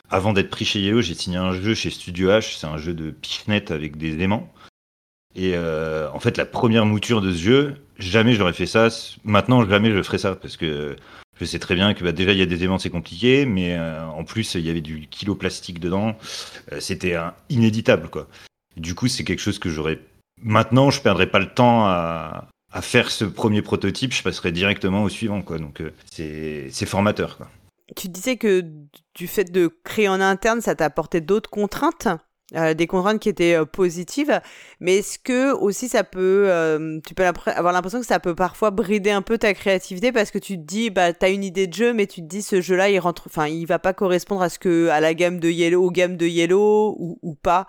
[0.09, 2.93] avant d'être pris chez Yellow, j'ai signé un jeu chez Studio H, c'est un jeu
[2.93, 4.51] de pichenette avec des aimants.
[5.35, 8.89] Et euh, en fait, la première mouture de ce jeu, jamais j'aurais fait ça.
[9.23, 10.95] Maintenant, jamais je ferais ça parce que
[11.39, 13.75] je sais très bien que bah, déjà il y a des aimants, c'est compliqué, mais
[13.75, 16.15] euh, en plus il y avait du kilo plastique dedans.
[16.71, 17.15] Euh, c'était
[17.49, 18.27] inéditable quoi.
[18.77, 19.99] du coup, c'est quelque chose que j'aurais.
[20.41, 22.49] Maintenant, je perdrais pas le temps à,
[22.81, 24.13] faire ce premier prototype.
[24.13, 25.59] Je passerai directement au suivant quoi.
[25.59, 25.81] Donc
[26.11, 27.47] c'est formateur quoi.
[27.95, 28.63] Tu disais que
[29.13, 32.07] du fait de créer en interne, ça t'a apporté d'autres contraintes?
[32.53, 34.39] Euh, des contraintes qui étaient euh, positives,
[34.79, 38.69] mais est-ce que aussi ça peut, euh, tu peux avoir l'impression que ça peut parfois
[38.69, 41.73] brider un peu ta créativité parce que tu te dis, bah t'as une idée de
[41.73, 44.49] jeu, mais tu te dis ce jeu-là il rentre, enfin il va pas correspondre à
[44.49, 47.65] ce que à la gamme de Yellow, aux gammes de Yellow ou, ou pas,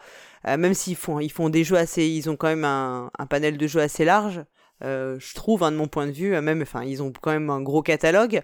[0.47, 3.57] même s'ils font ils font des jeux assez, ils ont quand même un, un panel
[3.57, 4.45] de jeux assez large.
[4.83, 7.63] je trouve, hein, de mon point de vue, même, enfin, ils ont quand même un
[7.63, 8.43] gros catalogue.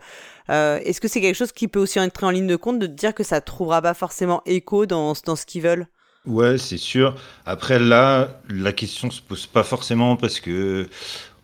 [0.48, 2.92] Est-ce que c'est quelque chose qui peut aussi entrer en ligne de compte de te
[2.92, 5.86] dire que ça trouvera pas forcément écho dans, dans ce qu'ils veulent?
[6.24, 7.16] Ouais, c'est sûr.
[7.46, 10.88] Après, là, la question se pose pas forcément parce que,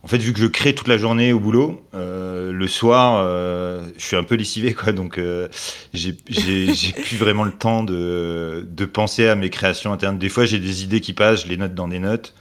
[0.05, 3.89] en fait, vu que je crée toute la journée au boulot, euh, le soir, euh,
[3.99, 4.93] je suis un peu lessivé, quoi.
[4.93, 5.49] Donc, euh,
[5.93, 10.19] j'ai plus vraiment le temps de, de penser à mes créations internes.
[10.19, 12.35] Des fois, j'ai des idées qui passent, je les note dans des notes.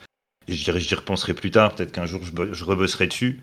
[0.47, 1.73] Et j'y repenserai plus tard.
[1.75, 3.41] Peut-être qu'un jour, je, je rebosserai dessus.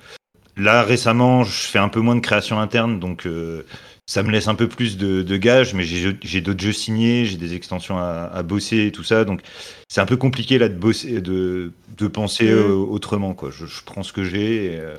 [0.57, 3.65] Là, récemment, je fais un peu moins de création interne, donc euh,
[4.07, 7.37] ça me laisse un peu plus de, de gages, mais j'ai d'autres jeux signés, j'ai
[7.37, 9.41] des extensions à, à, bosser et tout ça, donc
[9.89, 12.71] c'est un peu compliqué là de bosser, de, de penser mmh.
[12.71, 13.51] autrement quoi.
[13.51, 14.97] Je, je, prends ce que j'ai et, euh,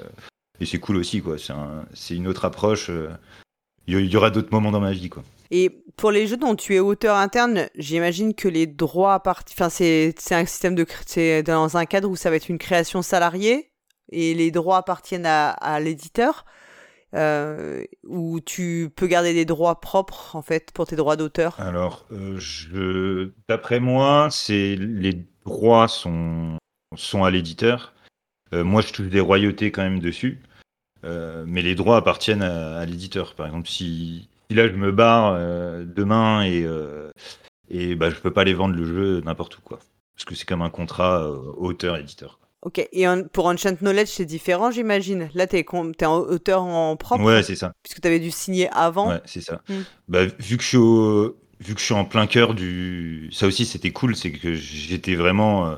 [0.60, 1.36] et c'est cool aussi quoi.
[1.94, 2.90] C'est une autre approche.
[2.90, 3.10] Euh,
[3.88, 5.24] il y, aura d'autres moments dans ma vie quoi.
[5.52, 9.22] Et pour les jeux dont tu es auteur interne, j'imagine que les droits.
[9.24, 10.86] Enfin, c'est un système de.
[11.06, 13.70] C'est dans un cadre où ça va être une création salariée
[14.12, 16.46] et les droits appartiennent à, à l'éditeur
[17.14, 22.06] euh, où tu peux garder des droits propres en fait pour tes droits d'auteur Alors,
[22.12, 26.58] euh, d'après moi, c'est les droits sont
[26.98, 27.94] sont à l'éditeur.
[28.54, 30.42] Euh, moi, je touche des royautés quand même dessus,
[31.04, 33.36] mais les droits appartiennent à, l'éditeur.
[33.36, 35.38] Par exemple, si, là je me barre
[35.86, 36.68] demain et
[37.70, 39.80] et bah je peux pas les vendre le jeu n'importe où quoi,
[40.16, 42.40] parce que c'est comme un contrat auteur-éditeur.
[42.66, 45.30] Ok, et pour Enchant Knowledge, c'est différent, j'imagine.
[45.36, 47.24] Là, tu es, es, en auteur en propre.
[47.24, 47.74] Ouais, c'est ça.
[47.84, 49.10] Puisque tu avais dû signer avant.
[49.10, 49.62] Ouais, c'est ça.
[49.70, 49.84] Hmm.
[50.08, 51.38] Bah, vu, que je suis au...
[51.60, 53.30] vu que je suis en plein cœur du.
[53.32, 55.68] Ça aussi, c'était cool, c'est que j'étais vraiment.
[55.68, 55.76] Euh,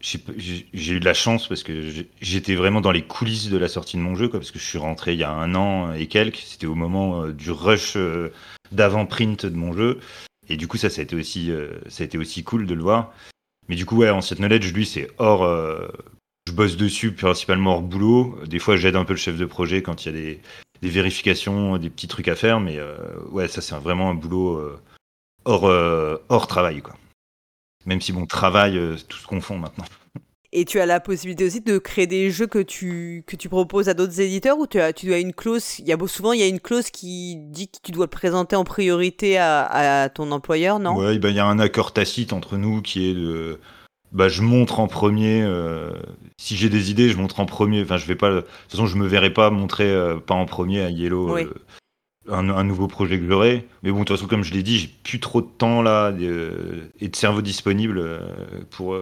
[0.00, 1.88] j'ai eu de la chance parce que
[2.20, 4.64] j'étais vraiment dans les coulisses de la sortie de mon jeu, quoi, parce que je
[4.64, 6.38] suis rentré il y a un an et quelques.
[6.38, 8.32] C'était au moment euh, du rush euh,
[8.72, 10.00] d'avant-print de mon jeu.
[10.48, 11.52] Et du coup, ça, ça a été aussi,
[11.88, 13.12] ça a été aussi cool de le voir.
[13.68, 15.44] Mais du coup, ouais, Ancient Knowledge, lui, c'est hors.
[15.44, 15.88] Euh,
[16.46, 18.38] je bosse dessus principalement hors boulot.
[18.46, 20.36] Des fois, j'aide un peu le chef de projet quand il y a
[20.82, 22.60] des, vérifications, des petits trucs à faire.
[22.60, 22.96] Mais euh,
[23.30, 24.80] ouais, ça, c'est vraiment un boulot euh,
[25.44, 25.64] hors,
[26.28, 26.96] hors travail, quoi.
[27.86, 28.78] Même si, bon, travail,
[29.08, 29.84] tout ce qu'on fait maintenant.
[30.52, 33.90] Et tu as la possibilité aussi de créer des jeux que tu, que tu proposes
[33.90, 36.42] à d'autres éditeurs ou tu, as, tu une clause, il y a souvent il y
[36.42, 39.66] a une clause qui dit que tu dois le présenter en priorité à,
[40.04, 40.96] à ton employeur, non?
[40.96, 43.58] Oui, ben, il y a un accord tacite entre nous qui est de...
[44.12, 45.90] Bah, je montre en premier, euh,
[46.38, 47.82] si j'ai des idées, je montre en premier.
[47.82, 48.30] Enfin, je vais pas.
[48.30, 51.52] De toute façon, je me verrai pas montrer euh, pas en premier à Yellow euh,
[52.26, 53.66] un, un, nouveau projet que j'aurai.
[53.82, 56.10] Mais bon, de toute façon, comme je l'ai dit, j'ai plus trop de temps là
[56.18, 58.20] et de cerveau disponible
[58.70, 58.98] pour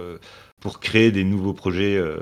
[0.66, 2.18] pour créer des nouveaux projets, euh,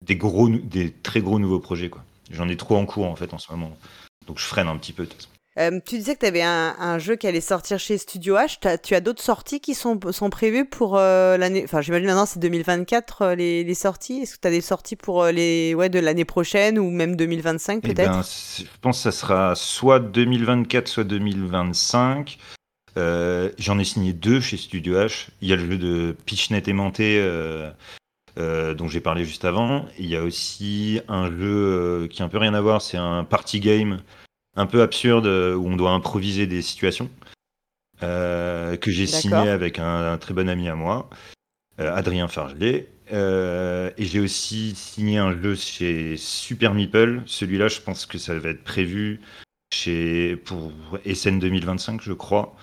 [0.00, 1.90] des gros, des très gros nouveaux projets.
[1.90, 2.04] Quoi.
[2.30, 3.76] J'en ai trop en cours en fait en ce moment,
[4.28, 5.08] donc je freine un petit peu.
[5.58, 8.64] Euh, tu disais que tu avais un, un, jeu qui allait sortir chez Studio H.
[8.64, 11.62] As, tu as d'autres sorties qui sont, sont prévues pour euh, l'année.
[11.64, 14.20] Enfin, j'imagine maintenant c'est 2024 euh, les, les, sorties.
[14.20, 17.82] Est-ce que tu as des sorties pour les ouais de l'année prochaine ou même 2025
[17.82, 22.38] peut-être eh ben, Je pense que ça sera soit 2024 soit 2025.
[22.96, 25.28] Euh, J'en ai signé deux chez Studio H.
[25.40, 27.70] Il y a le jeu de Pitchnet aimanté euh,
[28.38, 29.86] euh, dont j'ai parlé juste avant.
[29.98, 32.98] Il y a aussi un jeu euh, qui a un peu rien à voir, c'est
[32.98, 34.00] un party game
[34.56, 37.08] un peu absurde où on doit improviser des situations
[38.00, 41.08] que j'ai signé avec un, un très bon ami à moi,
[41.78, 42.88] Adrien Fargelet.
[43.12, 47.22] Euh, et j'ai aussi signé un jeu chez Super Meeple.
[47.26, 49.20] Celui-là, je pense que ça va être prévu
[49.72, 50.72] chez pour
[51.12, 52.54] SN 2025, je crois.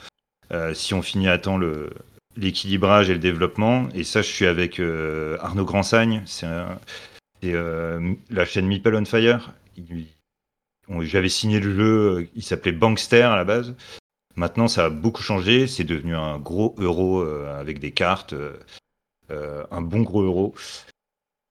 [0.52, 1.90] Euh, si on finit à temps le
[2.38, 3.90] l'équilibrage et le développement.
[3.94, 6.22] Et ça, je suis avec euh, Arnaud Grandsagne.
[6.26, 6.46] C'est
[7.44, 9.54] euh, la chaîne Meeple on Fire.
[11.02, 13.76] J'avais signé le jeu, euh, il s'appelait Bankster à la base.
[14.36, 15.68] Maintenant, ça a beaucoup changé.
[15.68, 18.36] C'est devenu un gros euro avec des cartes,
[19.32, 20.54] un bon gros euro.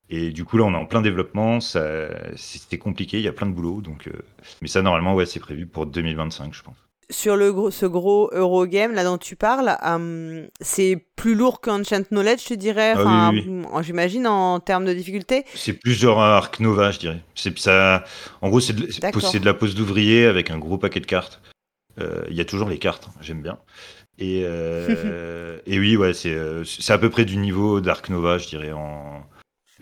[0.08, 1.58] Et du coup, là, on est en plein développement.
[1.60, 3.80] C'était compliqué, il y a plein de boulot.
[3.80, 4.08] Donc,
[4.62, 6.85] mais ça, normalement, ouais, c'est prévu pour 2025, je pense.
[7.08, 12.02] Sur le gros, ce gros Eurogame là dont tu parles, euh, c'est plus lourd qu'Ancient
[12.10, 12.94] Knowledge, je dirais?
[12.96, 15.44] Ah oui, oui, j'imagine en termes de difficulté.
[15.54, 17.20] C'est plus genre un Arc Nova, je dirais.
[17.36, 18.04] C'est ça.
[18.42, 21.40] En gros, c'est de, de la pose d'ouvrier avec un gros paquet de cartes.
[22.00, 23.58] Euh, Il y a toujours les cartes, hein, j'aime bien.
[24.18, 28.48] Et, euh, et oui, ouais, c'est c'est à peu près du niveau d'Arc Nova, je
[28.48, 28.72] dirais.
[28.72, 29.22] En...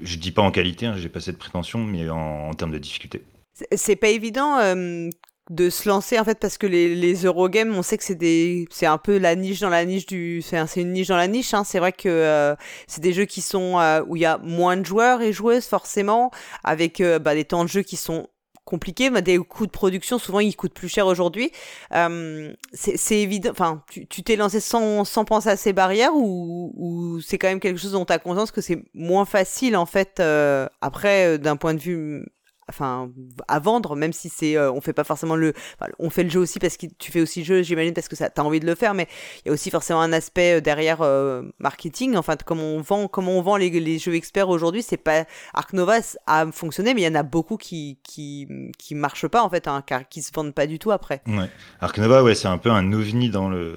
[0.02, 2.78] Je dis pas en qualité, hein, j'ai pas cette prétention, mais en, en termes de
[2.78, 3.22] difficulté.
[3.54, 5.08] C'est- C'est pas évident euh,
[5.50, 8.66] de se lancer en fait parce que les, les Eurogames, on sait que c'est des,
[8.70, 11.16] c'est un peu la niche dans la niche du, c'est un- c'est une niche dans
[11.18, 11.52] la niche.
[11.52, 11.64] Hein.
[11.64, 12.54] C'est vrai que euh,
[12.86, 15.66] c'est des jeux qui sont euh, où il y a moins de joueurs et joueuses
[15.66, 16.30] forcément,
[16.64, 18.26] avec euh, bah, des temps de jeu qui sont
[18.64, 21.50] compliqués, bah, des coûts de production souvent ils coûtent plus cher aujourd'hui.
[21.92, 23.50] Euh, c'est évident.
[23.50, 27.60] Enfin, tu t'es lancé sans, sans penser à ces barrières ou, ou c'est quand même
[27.60, 31.56] quelque chose dont tu as conscience que c'est moins facile en fait euh, après d'un
[31.56, 32.24] point de vue
[32.68, 33.10] enfin
[33.48, 35.52] à vendre même si c'est euh, on fait pas forcément le
[35.98, 38.16] on fait le jeu aussi parce que tu fais aussi le jeu j'imagine parce que
[38.16, 39.08] ça t'as envie de le faire mais
[39.44, 43.08] il y a aussi forcément un aspect euh, derrière euh, marketing enfin comment on vend
[43.08, 47.04] comment on vend les, jeux experts aujourd'hui c'est pas Arc Nova a fonctionné mais il
[47.04, 48.48] y en a beaucoup qui qui
[48.78, 51.50] qui marchent pas en fait hein, car qui se vendent pas du tout après Ouais.
[51.80, 53.76] Arc Nova, ouais, c'est un peu un ovni dans le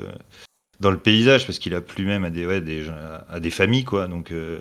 [0.79, 2.45] dans le paysage parce qu'il a plu même à des
[3.29, 4.07] à des familles quoi.
[4.07, 4.59] Donc euh,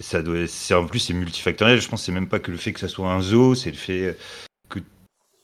[0.00, 1.80] ça doit en plus c'est multifactoriel.
[1.80, 3.76] Je pense c'est même pas que le fait que ça soit un zoo, c'est le
[3.76, 4.16] fait
[4.68, 4.80] que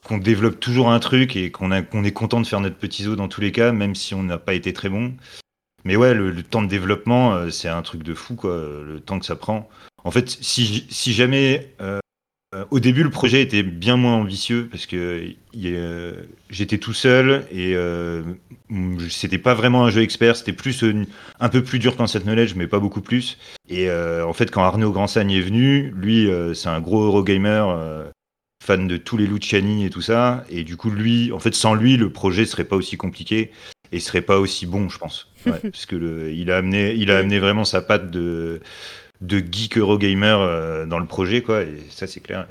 [0.05, 3.17] qu'on développe toujours un truc et qu'on qu'on est content de faire notre petit zoo
[3.17, 5.15] dans tous les cas, même si on n'a pas été très bon.
[5.85, 8.57] Mais ouais, le, le temps de développement, euh, c'est un truc de fou quoi.
[8.85, 9.69] Le temps que ça prend.
[10.05, 12.01] En fait, si si jamais euh,
[12.71, 15.33] au début, le projet était bien moins ambitieux parce que
[16.51, 18.23] j'étais tout seul et euh,
[19.09, 20.85] c'était pas vraiment un jeu expert, c'était plus
[21.41, 23.39] un peu plus dur qu'Ancient Knowledge, mais pas beaucoup plus.
[23.69, 27.65] Et euh, en fait, quand Arnaud Grandsagne est venu, lui, euh, c'est un gros Eurogamer,
[27.69, 28.05] euh,
[28.65, 30.45] fan de tous les Luciani et tout ça.
[30.51, 33.51] Et du coup, lui, en fait, sans lui, le projet serait pas aussi compliqué
[33.93, 35.33] et serait pas aussi bon, je pense.
[35.45, 38.61] Parce que il a amené, il a amené vraiment sa patte de
[39.21, 41.63] de geek Eurogamer euh, dans le projet, quoi.
[41.63, 42.47] Et ça, c'est clair.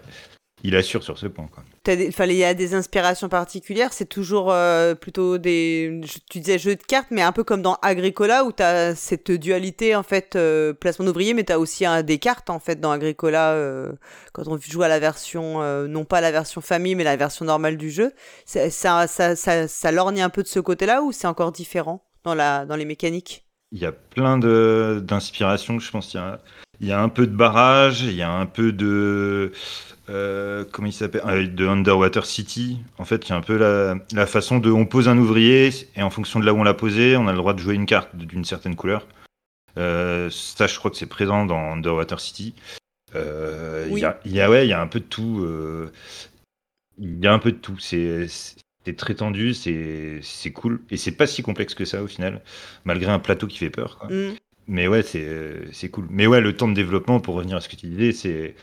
[0.64, 1.64] Il assure sur ce point, quoi.
[1.88, 3.94] Il y a des inspirations particulières.
[3.94, 6.02] C'est toujours euh, plutôt des.
[6.32, 9.30] Tu disais jeux de cartes, mais un peu comme dans Agricola où tu as cette
[9.30, 12.90] dualité en fait euh, placement d'ouvriers, mais tu as aussi des cartes en fait dans
[12.90, 13.56] Agricola
[14.34, 17.78] quand on joue à la version non pas la version famille, mais la version normale
[17.78, 18.12] du jeu.
[18.46, 22.04] C'est- Ça, ça, ça, ça lorgne un peu de ce côté-là ou c'est encore différent
[22.24, 23.45] dans la dans les mécaniques?
[23.76, 25.80] Il y a plein de d'inspirations.
[25.80, 26.40] Je pense qu'il y a,
[26.80, 29.52] il y a un peu de barrage, il y a un peu de
[30.08, 32.80] euh, comment il s'appelle Euh, de Underwater City.
[32.98, 35.72] En fait, il y a un peu la, la façon de on pose un ouvrier
[35.98, 37.76] et en fonction de là où on l'a posé, on a le droit de jouer
[37.76, 39.08] une carte d'une certaine couleur.
[39.78, 42.54] Euh, ça, je crois que c'est présent dans Underwater City.
[43.14, 44.00] Euh, Oui.
[44.00, 45.46] Il y a, il y a ouais, il y a un peu de tout.
[46.98, 47.78] il y a un peu de tout.
[47.78, 48.28] C'est
[48.86, 52.42] c'est très tendu, c'est c'est cool et c'est pas si complexe que ça au final,
[52.86, 53.98] malgré un plateau qui fait peur.
[53.98, 54.10] quoi.
[54.10, 54.36] Mm.
[54.68, 56.08] Mais ouais, c'est c'est cool.
[56.10, 58.56] Mais ouais, le temps de développement, pour revenir à ce que tu disais, c'est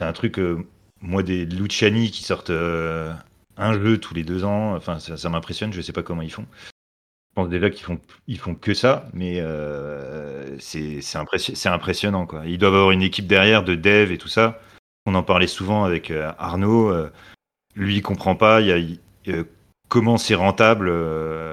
[0.00, 0.38] un truc.
[0.38, 0.66] euh,
[1.02, 3.12] moi, des Luciani qui sortent euh,
[3.58, 5.72] un jeu tous les deux ans, enfin, ça, ça m'impressionne.
[5.72, 6.46] Je sais pas comment ils font.
[7.30, 11.68] Je pense déjà qu'ils font ils font que ça, mais euh, c'est c'est impressi- c'est
[11.68, 12.46] impressionnant quoi.
[12.46, 14.60] Ils doivent avoir une équipe derrière de dev et tout ça.
[15.04, 16.92] On en parlait souvent avec euh, Arnaud.
[17.74, 18.60] lui, il comprend pas.
[18.60, 18.68] Il
[19.26, 19.44] y a,
[19.88, 21.50] comment c'est rentable euh,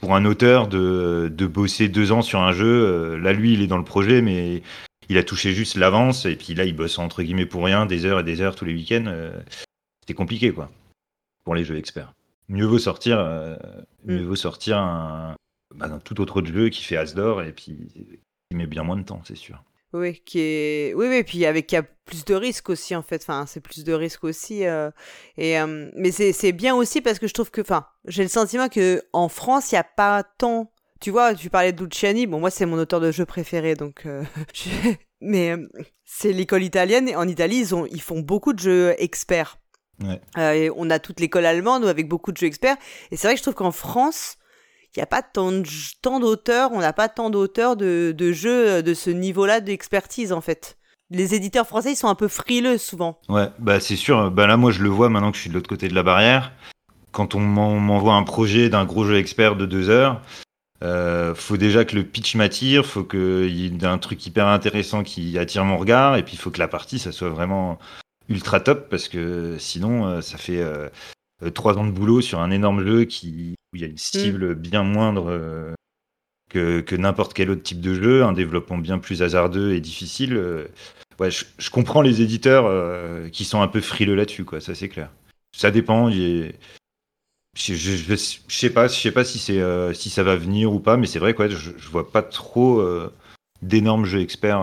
[0.00, 2.66] pour un auteur de, de bosser deux ans sur un jeu.
[2.66, 4.62] Euh, là, lui, il est dans le projet, mais
[5.08, 6.26] il a touché juste l'avance.
[6.26, 8.64] Et puis là, il bosse entre guillemets pour rien, des heures et des heures tous
[8.64, 9.06] les week-ends.
[9.06, 9.32] Euh,
[10.06, 10.70] c'est compliqué, quoi,
[11.44, 12.14] pour les jeux experts.
[12.48, 13.56] Mieux vaut sortir, euh,
[14.04, 15.34] mieux vaut sortir un,
[15.74, 17.76] bah, un tout autre jeu qui fait As d'or et puis
[18.50, 19.62] qui met bien moins de temps, c'est sûr.
[19.94, 23.02] Oui, qui est, oui, oui, puis avec il y a plus de risques aussi en
[23.02, 23.22] fait.
[23.22, 24.66] Enfin, c'est plus de risques aussi.
[24.66, 24.90] euh,
[25.38, 28.28] Et euh, mais c'est c'est bien aussi parce que je trouve que, enfin, j'ai le
[28.28, 30.70] sentiment que en France, il y a pas tant.
[31.00, 32.26] Tu vois, tu parlais de Luciani.
[32.26, 34.04] Bon, moi, c'est mon auteur de jeu préféré, donc.
[34.04, 34.24] euh,
[35.20, 35.54] Mais
[36.04, 37.08] c'est l'école italienne.
[37.08, 39.58] Et en Italie, ils ont, ils font beaucoup de jeux experts.
[40.02, 40.20] Ouais.
[40.56, 42.76] Et on a toute l'école allemande avec beaucoup de jeux experts.
[43.10, 44.36] Et c'est vrai que je trouve qu'en France,
[44.96, 45.50] il n'y a pas tant
[46.20, 50.76] d'auteurs, on n'a pas tant d'auteurs de, de jeux de ce niveau-là d'expertise en fait.
[51.10, 53.18] Les éditeurs français, ils sont un peu frileux souvent.
[53.28, 54.30] Ouais, bah c'est sûr.
[54.30, 56.02] Bah là, moi, je le vois maintenant que je suis de l'autre côté de la
[56.02, 56.52] barrière.
[57.12, 60.20] Quand on m'en- m'envoie un projet d'un gros jeu expert de deux heures,
[60.84, 65.02] euh, faut déjà que le pitch m'attire, faut qu'il y ait un truc hyper intéressant
[65.02, 67.78] qui attire mon regard, et puis il faut que la partie, ça soit vraiment
[68.28, 70.88] ultra top, parce que sinon, euh, ça fait euh,
[71.42, 73.98] euh, trois ans de boulot sur un énorme jeu qui, où il y a une
[73.98, 75.74] cible bien moindre euh,
[76.50, 80.36] que, que n'importe quel autre type de jeu, un développement bien plus hasardeux et difficile.
[80.36, 80.66] euh,
[81.20, 84.60] ouais, je, je comprends les éditeurs euh, qui sont un peu frileux là-dessus, quoi.
[84.60, 85.10] Ça c'est clair.
[85.56, 86.10] Ça dépend.
[86.10, 88.14] Je, je, je,
[88.48, 91.06] sais pas, je sais pas si c'est euh, si ça va venir ou pas, mais
[91.06, 91.48] c'est vrai quoi.
[91.48, 93.12] Je, je vois pas trop euh,
[93.62, 94.62] d'énormes jeux experts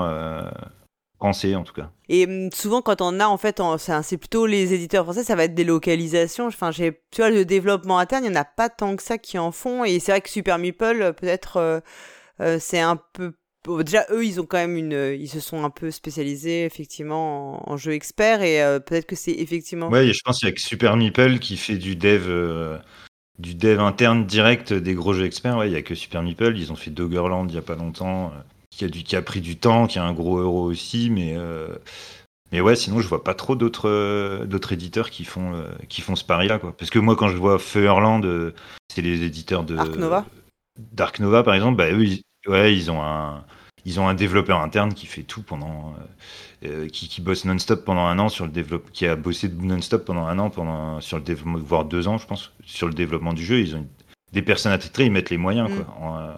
[1.25, 1.89] français en tout cas.
[2.07, 3.59] Et hum, souvent, quand on a, en fait,
[4.03, 6.47] c'est plutôt les éditeurs français, ça va être des localisations.
[6.47, 9.17] Enfin, j'ai, tu vois, le développement interne, il n'y en a pas tant que ça
[9.17, 9.83] qui en font.
[9.83, 11.79] Et c'est vrai que Super Meeple, peut-être, euh,
[12.41, 13.33] euh, c'est un peu.
[13.83, 14.93] déjà, eux, ils ont quand même une.
[14.93, 18.43] euh, Ils se sont un peu spécialisés, effectivement, en, en jeux experts.
[18.43, 19.89] Et euh, peut-être que c'est effectivement.
[19.89, 22.25] Ouais, et je pense qu'il y a que Super Meeple qui fait du dev.
[22.27, 22.77] euh,
[23.39, 26.57] du dev interne direct des gros jeux experts, ouais, il y a que Super Meeple,
[26.57, 28.31] ils ont fait Doggerland il y a pas longtemps,
[28.75, 31.33] qui a, du, qui a pris du temps, qui a un gros euro aussi, mais,
[31.37, 31.69] euh,
[32.51, 36.01] mais ouais, sinon je vois pas trop d'autres euh, d'autres éditeurs qui font, euh, qui
[36.01, 36.59] font ce pari-là.
[36.59, 36.75] quoi.
[36.77, 38.53] Parce que moi, quand je vois Feuerland, euh,
[38.93, 39.77] c'est les éditeurs de.
[39.77, 40.25] Arc Nova
[40.91, 43.43] Dark Nova, par exemple, bah, eux, ils, ouais, ils ont un.
[43.87, 45.93] Ils ont un développeur interne qui fait tout pendant,
[46.91, 50.25] qui, qui bosse non-stop pendant un an sur le développement, qui a bossé non-stop pendant
[50.25, 53.45] un an pendant sur le développement, voire deux ans, je pense, sur le développement du
[53.45, 53.59] jeu.
[53.59, 53.87] Ils ont
[54.33, 55.69] des personnes attitrées, ils mettent les moyens.
[55.69, 55.75] Mm.
[55.75, 55.97] Quoi.
[56.01, 56.37] En,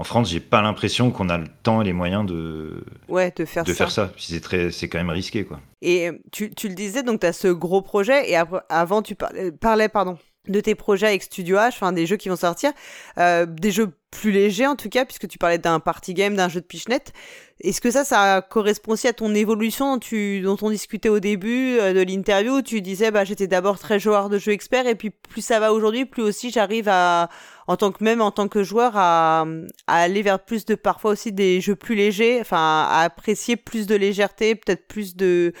[0.00, 3.44] en France, j'ai pas l'impression qu'on a le temps et les moyens de, Ouais, de
[3.44, 3.76] faire de ça.
[3.76, 4.10] faire ça.
[4.16, 5.60] C'est très, c'est quand même risqué, quoi.
[5.82, 8.36] Et euh, tu, tu le disais, donc tu as ce gros projet, et
[8.70, 10.16] avant tu parlais, parlais pardon,
[10.48, 12.72] de tes projets avec Studio H, enfin des jeux qui vont sortir,
[13.18, 16.48] euh, des jeux plus légers en tout cas, puisque tu parlais d'un party game, d'un
[16.48, 17.12] jeu de pichenette.
[17.60, 21.20] Est-ce que ça, ça correspond aussi à ton évolution dont, tu, dont on discutait au
[21.20, 24.86] début euh, de l'interview, où tu disais, bah, j'étais d'abord très joueur de jeux experts,
[24.86, 27.28] et puis plus ça va aujourd'hui, plus aussi j'arrive à,
[27.66, 29.44] en tant que même en tant que joueur, à,
[29.86, 33.86] à aller vers plus de, parfois aussi des jeux plus légers, enfin, à apprécier plus
[33.86, 35.52] de légèreté, peut-être plus de,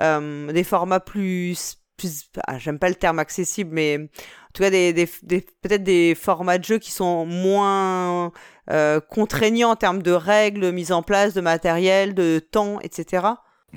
[0.00, 4.70] euh, des formats plus, plus ah, j'aime pas le terme accessible, mais en tout cas
[4.70, 8.32] des, des, peut-être des formats de jeu qui sont moins
[8.70, 13.26] euh, contraignants en termes de règles, mise en place, de matériel, de temps, etc.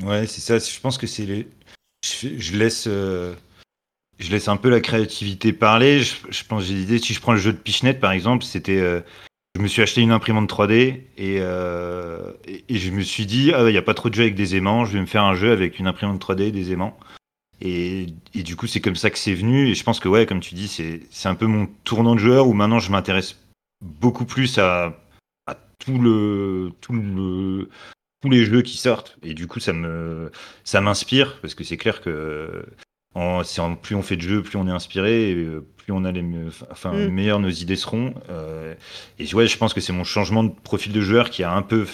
[0.03, 0.57] Ouais, c'est ça.
[0.59, 1.47] Je pense que c'est les.
[2.03, 2.85] Je, laisse.
[2.87, 3.33] euh,
[4.19, 6.01] Je laisse un peu la créativité parler.
[6.01, 6.99] Je, pense j'ai l'idée.
[6.99, 8.79] Si je prends le jeu de Pichenette par exemple, c'était.
[8.79, 9.01] euh,
[9.55, 13.73] Je me suis acheté une imprimante 3D et, et, je me suis dit ah il
[13.73, 14.85] y a pas trop de jeux avec des aimants.
[14.85, 16.97] Je vais me faire un jeu avec une imprimante 3D et des aimants.
[17.61, 19.67] Et, et du coup c'est comme ça que c'est venu.
[19.69, 22.47] Et je pense que ouais comme tu dis c'est un peu mon tournant de joueur
[22.47, 23.37] où maintenant je m'intéresse
[23.83, 24.97] beaucoup plus à,
[25.47, 27.69] à tout le tout le
[28.21, 30.31] tous les jeux qui sortent et du coup ça me
[30.63, 32.63] ça m'inspire parce que c'est clair que
[33.15, 33.41] en,
[33.81, 36.21] plus on fait de jeux plus on est inspiré et euh, plus on a les
[36.21, 37.09] mieux- enfin Mm.
[37.09, 38.75] meilleures nos idées seront Euh,
[39.19, 41.63] et ouais je pense que c'est mon changement de profil de joueur qui a un
[41.63, 41.85] peu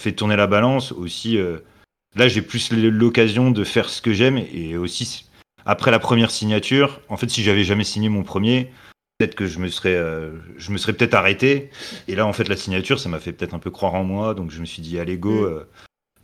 [0.00, 1.58] fait tourner la balance aussi euh,
[2.14, 5.28] là j'ai plus l'occasion de faire ce que j'aime et aussi
[5.64, 8.70] après la première signature en fait si j'avais jamais signé mon premier
[9.18, 11.70] peut-être que je me serais euh, je me serais peut-être arrêté.
[12.08, 14.34] Et là en fait la signature ça m'a fait peut-être un peu croire en moi
[14.34, 15.44] donc je me suis dit allez go Mm.
[15.44, 15.64] euh,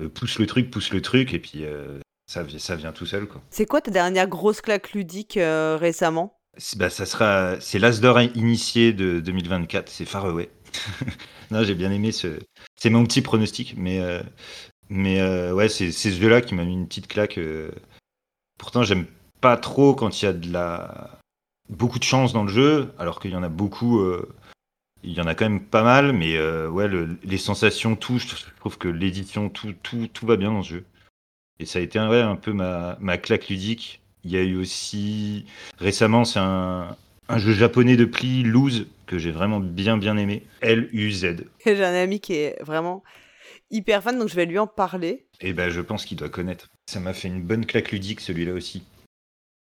[0.03, 1.99] euh, pousse le truc pousse le truc et puis euh,
[2.31, 3.41] ça, ça vient tout seul quoi.
[3.51, 6.35] C'est quoi ta dernière grosse claque ludique récemment?
[6.57, 10.51] C'est- bah, ça sera c'est l'As d'or initié de 2024 c'est Faraway.
[11.51, 12.39] Non j'ai bien aimé ce
[12.77, 14.21] c'est mon petit pronostic mais euh,
[14.91, 17.71] mais euh, ouais c'est ce jeu là qui m'a mis une petite claque euh.
[18.59, 19.07] pourtant j'aime
[19.41, 21.19] pas trop quand il y a de la
[21.69, 24.29] beaucoup de chance dans le jeu alors qu'il y en a beaucoup euh,
[25.05, 28.27] il y en a quand même pas mal mais ouais le- les sensations tout je
[28.59, 30.85] trouve que l'édition tout tout tout va bien dans ce jeu
[31.61, 35.45] et ça a été un peu ma, ma claque ludique il y a eu aussi
[35.79, 36.97] récemment c'est un
[37.31, 40.45] un jeu japonais de pli, Lose, que j'ai vraiment bien bien aimé.
[40.63, 41.45] L-U-Z.
[41.67, 43.05] J'ai un ami qui est vraiment
[43.71, 45.27] hyper fan, donc je vais lui en parler.
[45.41, 46.69] Et ben je pense qu'il doit connaître.
[46.87, 48.83] Ça m'a fait une bonne claque ludique celui-là aussi.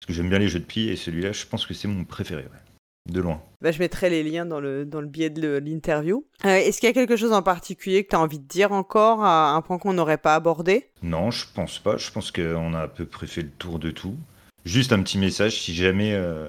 [0.00, 2.04] Parce que j'aime bien les jeux de pli et celui-là je pense que c'est mon
[2.04, 2.42] préféré.
[2.42, 3.12] ouais.
[3.12, 3.40] de loin.
[3.62, 6.26] Bah, je mettrai les liens dans le, dans le biais de l'interview.
[6.44, 8.72] Euh, Est-ce qu'il y a quelque chose en particulier que tu as envie de dire
[8.72, 10.90] encore, à un point qu'on n'aurait pas abordé?
[11.02, 11.96] Non, je pense pas.
[11.96, 14.16] Je pense qu'on a à peu près fait le tour de tout.
[14.64, 16.48] Juste un petit message, si jamais euh,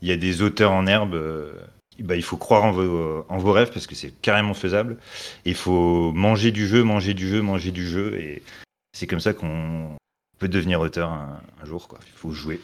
[0.00, 1.52] il y a des auteurs en herbe, euh,
[2.00, 4.98] bah, il faut croire en vos, en vos rêves parce que c'est carrément faisable.
[5.44, 8.18] Il faut manger du jeu, manger du jeu, manger du jeu.
[8.18, 8.42] Et
[8.92, 9.96] c'est comme ça qu'on
[10.38, 11.88] peut devenir auteur un, un jour.
[11.88, 11.98] Quoi.
[12.06, 12.60] Il faut jouer.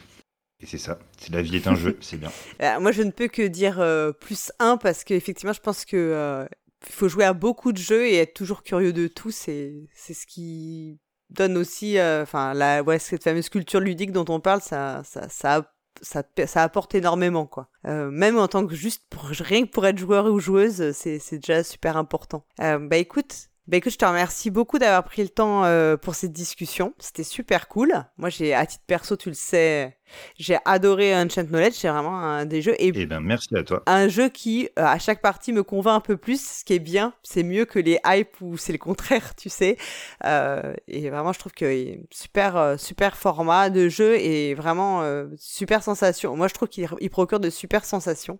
[0.62, 0.98] Et c'est ça,
[1.30, 2.30] la vie est un jeu, c'est bien.
[2.62, 5.96] Euh, moi, je ne peux que dire euh, plus un parce qu'effectivement, je pense que
[5.96, 6.46] euh,
[6.88, 9.32] faut jouer à beaucoup de jeux et être toujours curieux de tout.
[9.32, 14.40] C'est ce qui donne aussi, euh, enfin, la ouais, cette fameuse culture ludique dont on
[14.40, 17.68] parle, ça ça ça ça, ça apporte énormément quoi.
[17.86, 21.20] Euh, même en tant que juste pour, rien que pour être joueur ou joueuse, c'est
[21.32, 22.44] déjà super important.
[22.60, 26.16] Euh, bah écoute, bah écoute, je te remercie beaucoup d'avoir pris le temps euh, pour
[26.16, 26.94] cette discussion.
[26.98, 27.92] C'était super cool.
[28.16, 29.96] Moi, j'ai à titre perso, tu le sais,
[30.38, 31.74] j'ai adoré Enchant Knowledge.
[31.74, 32.74] C'est vraiment un des jeux.
[32.78, 33.82] Et eh ben, merci à toi.
[33.86, 36.40] Un jeu qui, euh, à chaque partie, me convainc un peu plus.
[36.40, 39.76] Ce qui est bien, c'est mieux que les hype où c'est le contraire, tu sais.
[40.24, 45.26] Euh, et vraiment, je trouve que super, euh, super format de jeu et vraiment euh,
[45.38, 46.36] super sensation.
[46.36, 48.38] Moi, je trouve qu'il procure de super sensations.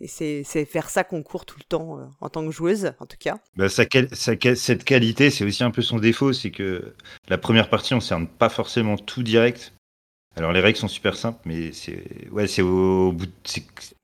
[0.00, 3.16] Et c'est vers ça qu'on court tout le temps en tant que joueuse, en tout
[3.18, 3.38] cas.
[3.56, 6.94] Bah, ça, ça, cette qualité, c'est aussi un peu son défaut, c'est que
[7.28, 9.72] la première partie, on cerne pas forcément tout direct.
[10.36, 13.32] Alors les règles sont super simples, mais c'est ouais, c'est au, bout de,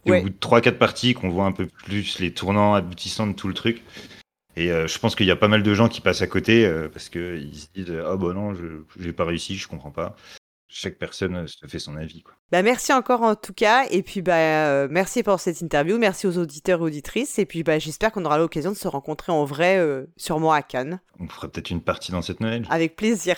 [0.07, 0.21] ouais.
[0.21, 3.49] au bout de 3-4 parties qu'on voit un peu plus les tournants aboutissants de tout
[3.49, 3.83] le truc.
[4.57, 6.67] Et euh, je pense qu'il y a pas mal de gens qui passent à côté
[6.67, 10.17] euh, parce qu'ils se disent ah bon non, je j'ai pas réussi, je comprends pas.
[10.73, 12.23] Chaque personne se fait son avis.
[12.23, 12.35] Quoi.
[12.53, 16.29] Bah merci encore en tout cas et puis bah euh, merci pour cette interview, merci
[16.29, 19.45] aux auditeurs et auditrices et puis bah j'espère qu'on aura l'occasion de se rencontrer en
[19.45, 21.01] vrai euh, sûrement à Cannes.
[21.19, 22.67] On fera peut-être une partie dans cette Noël.
[22.71, 23.37] Avec plaisir.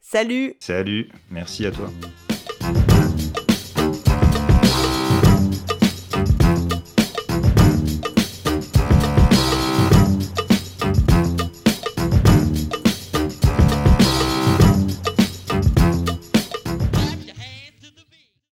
[0.00, 1.90] Salut Salut, merci à toi.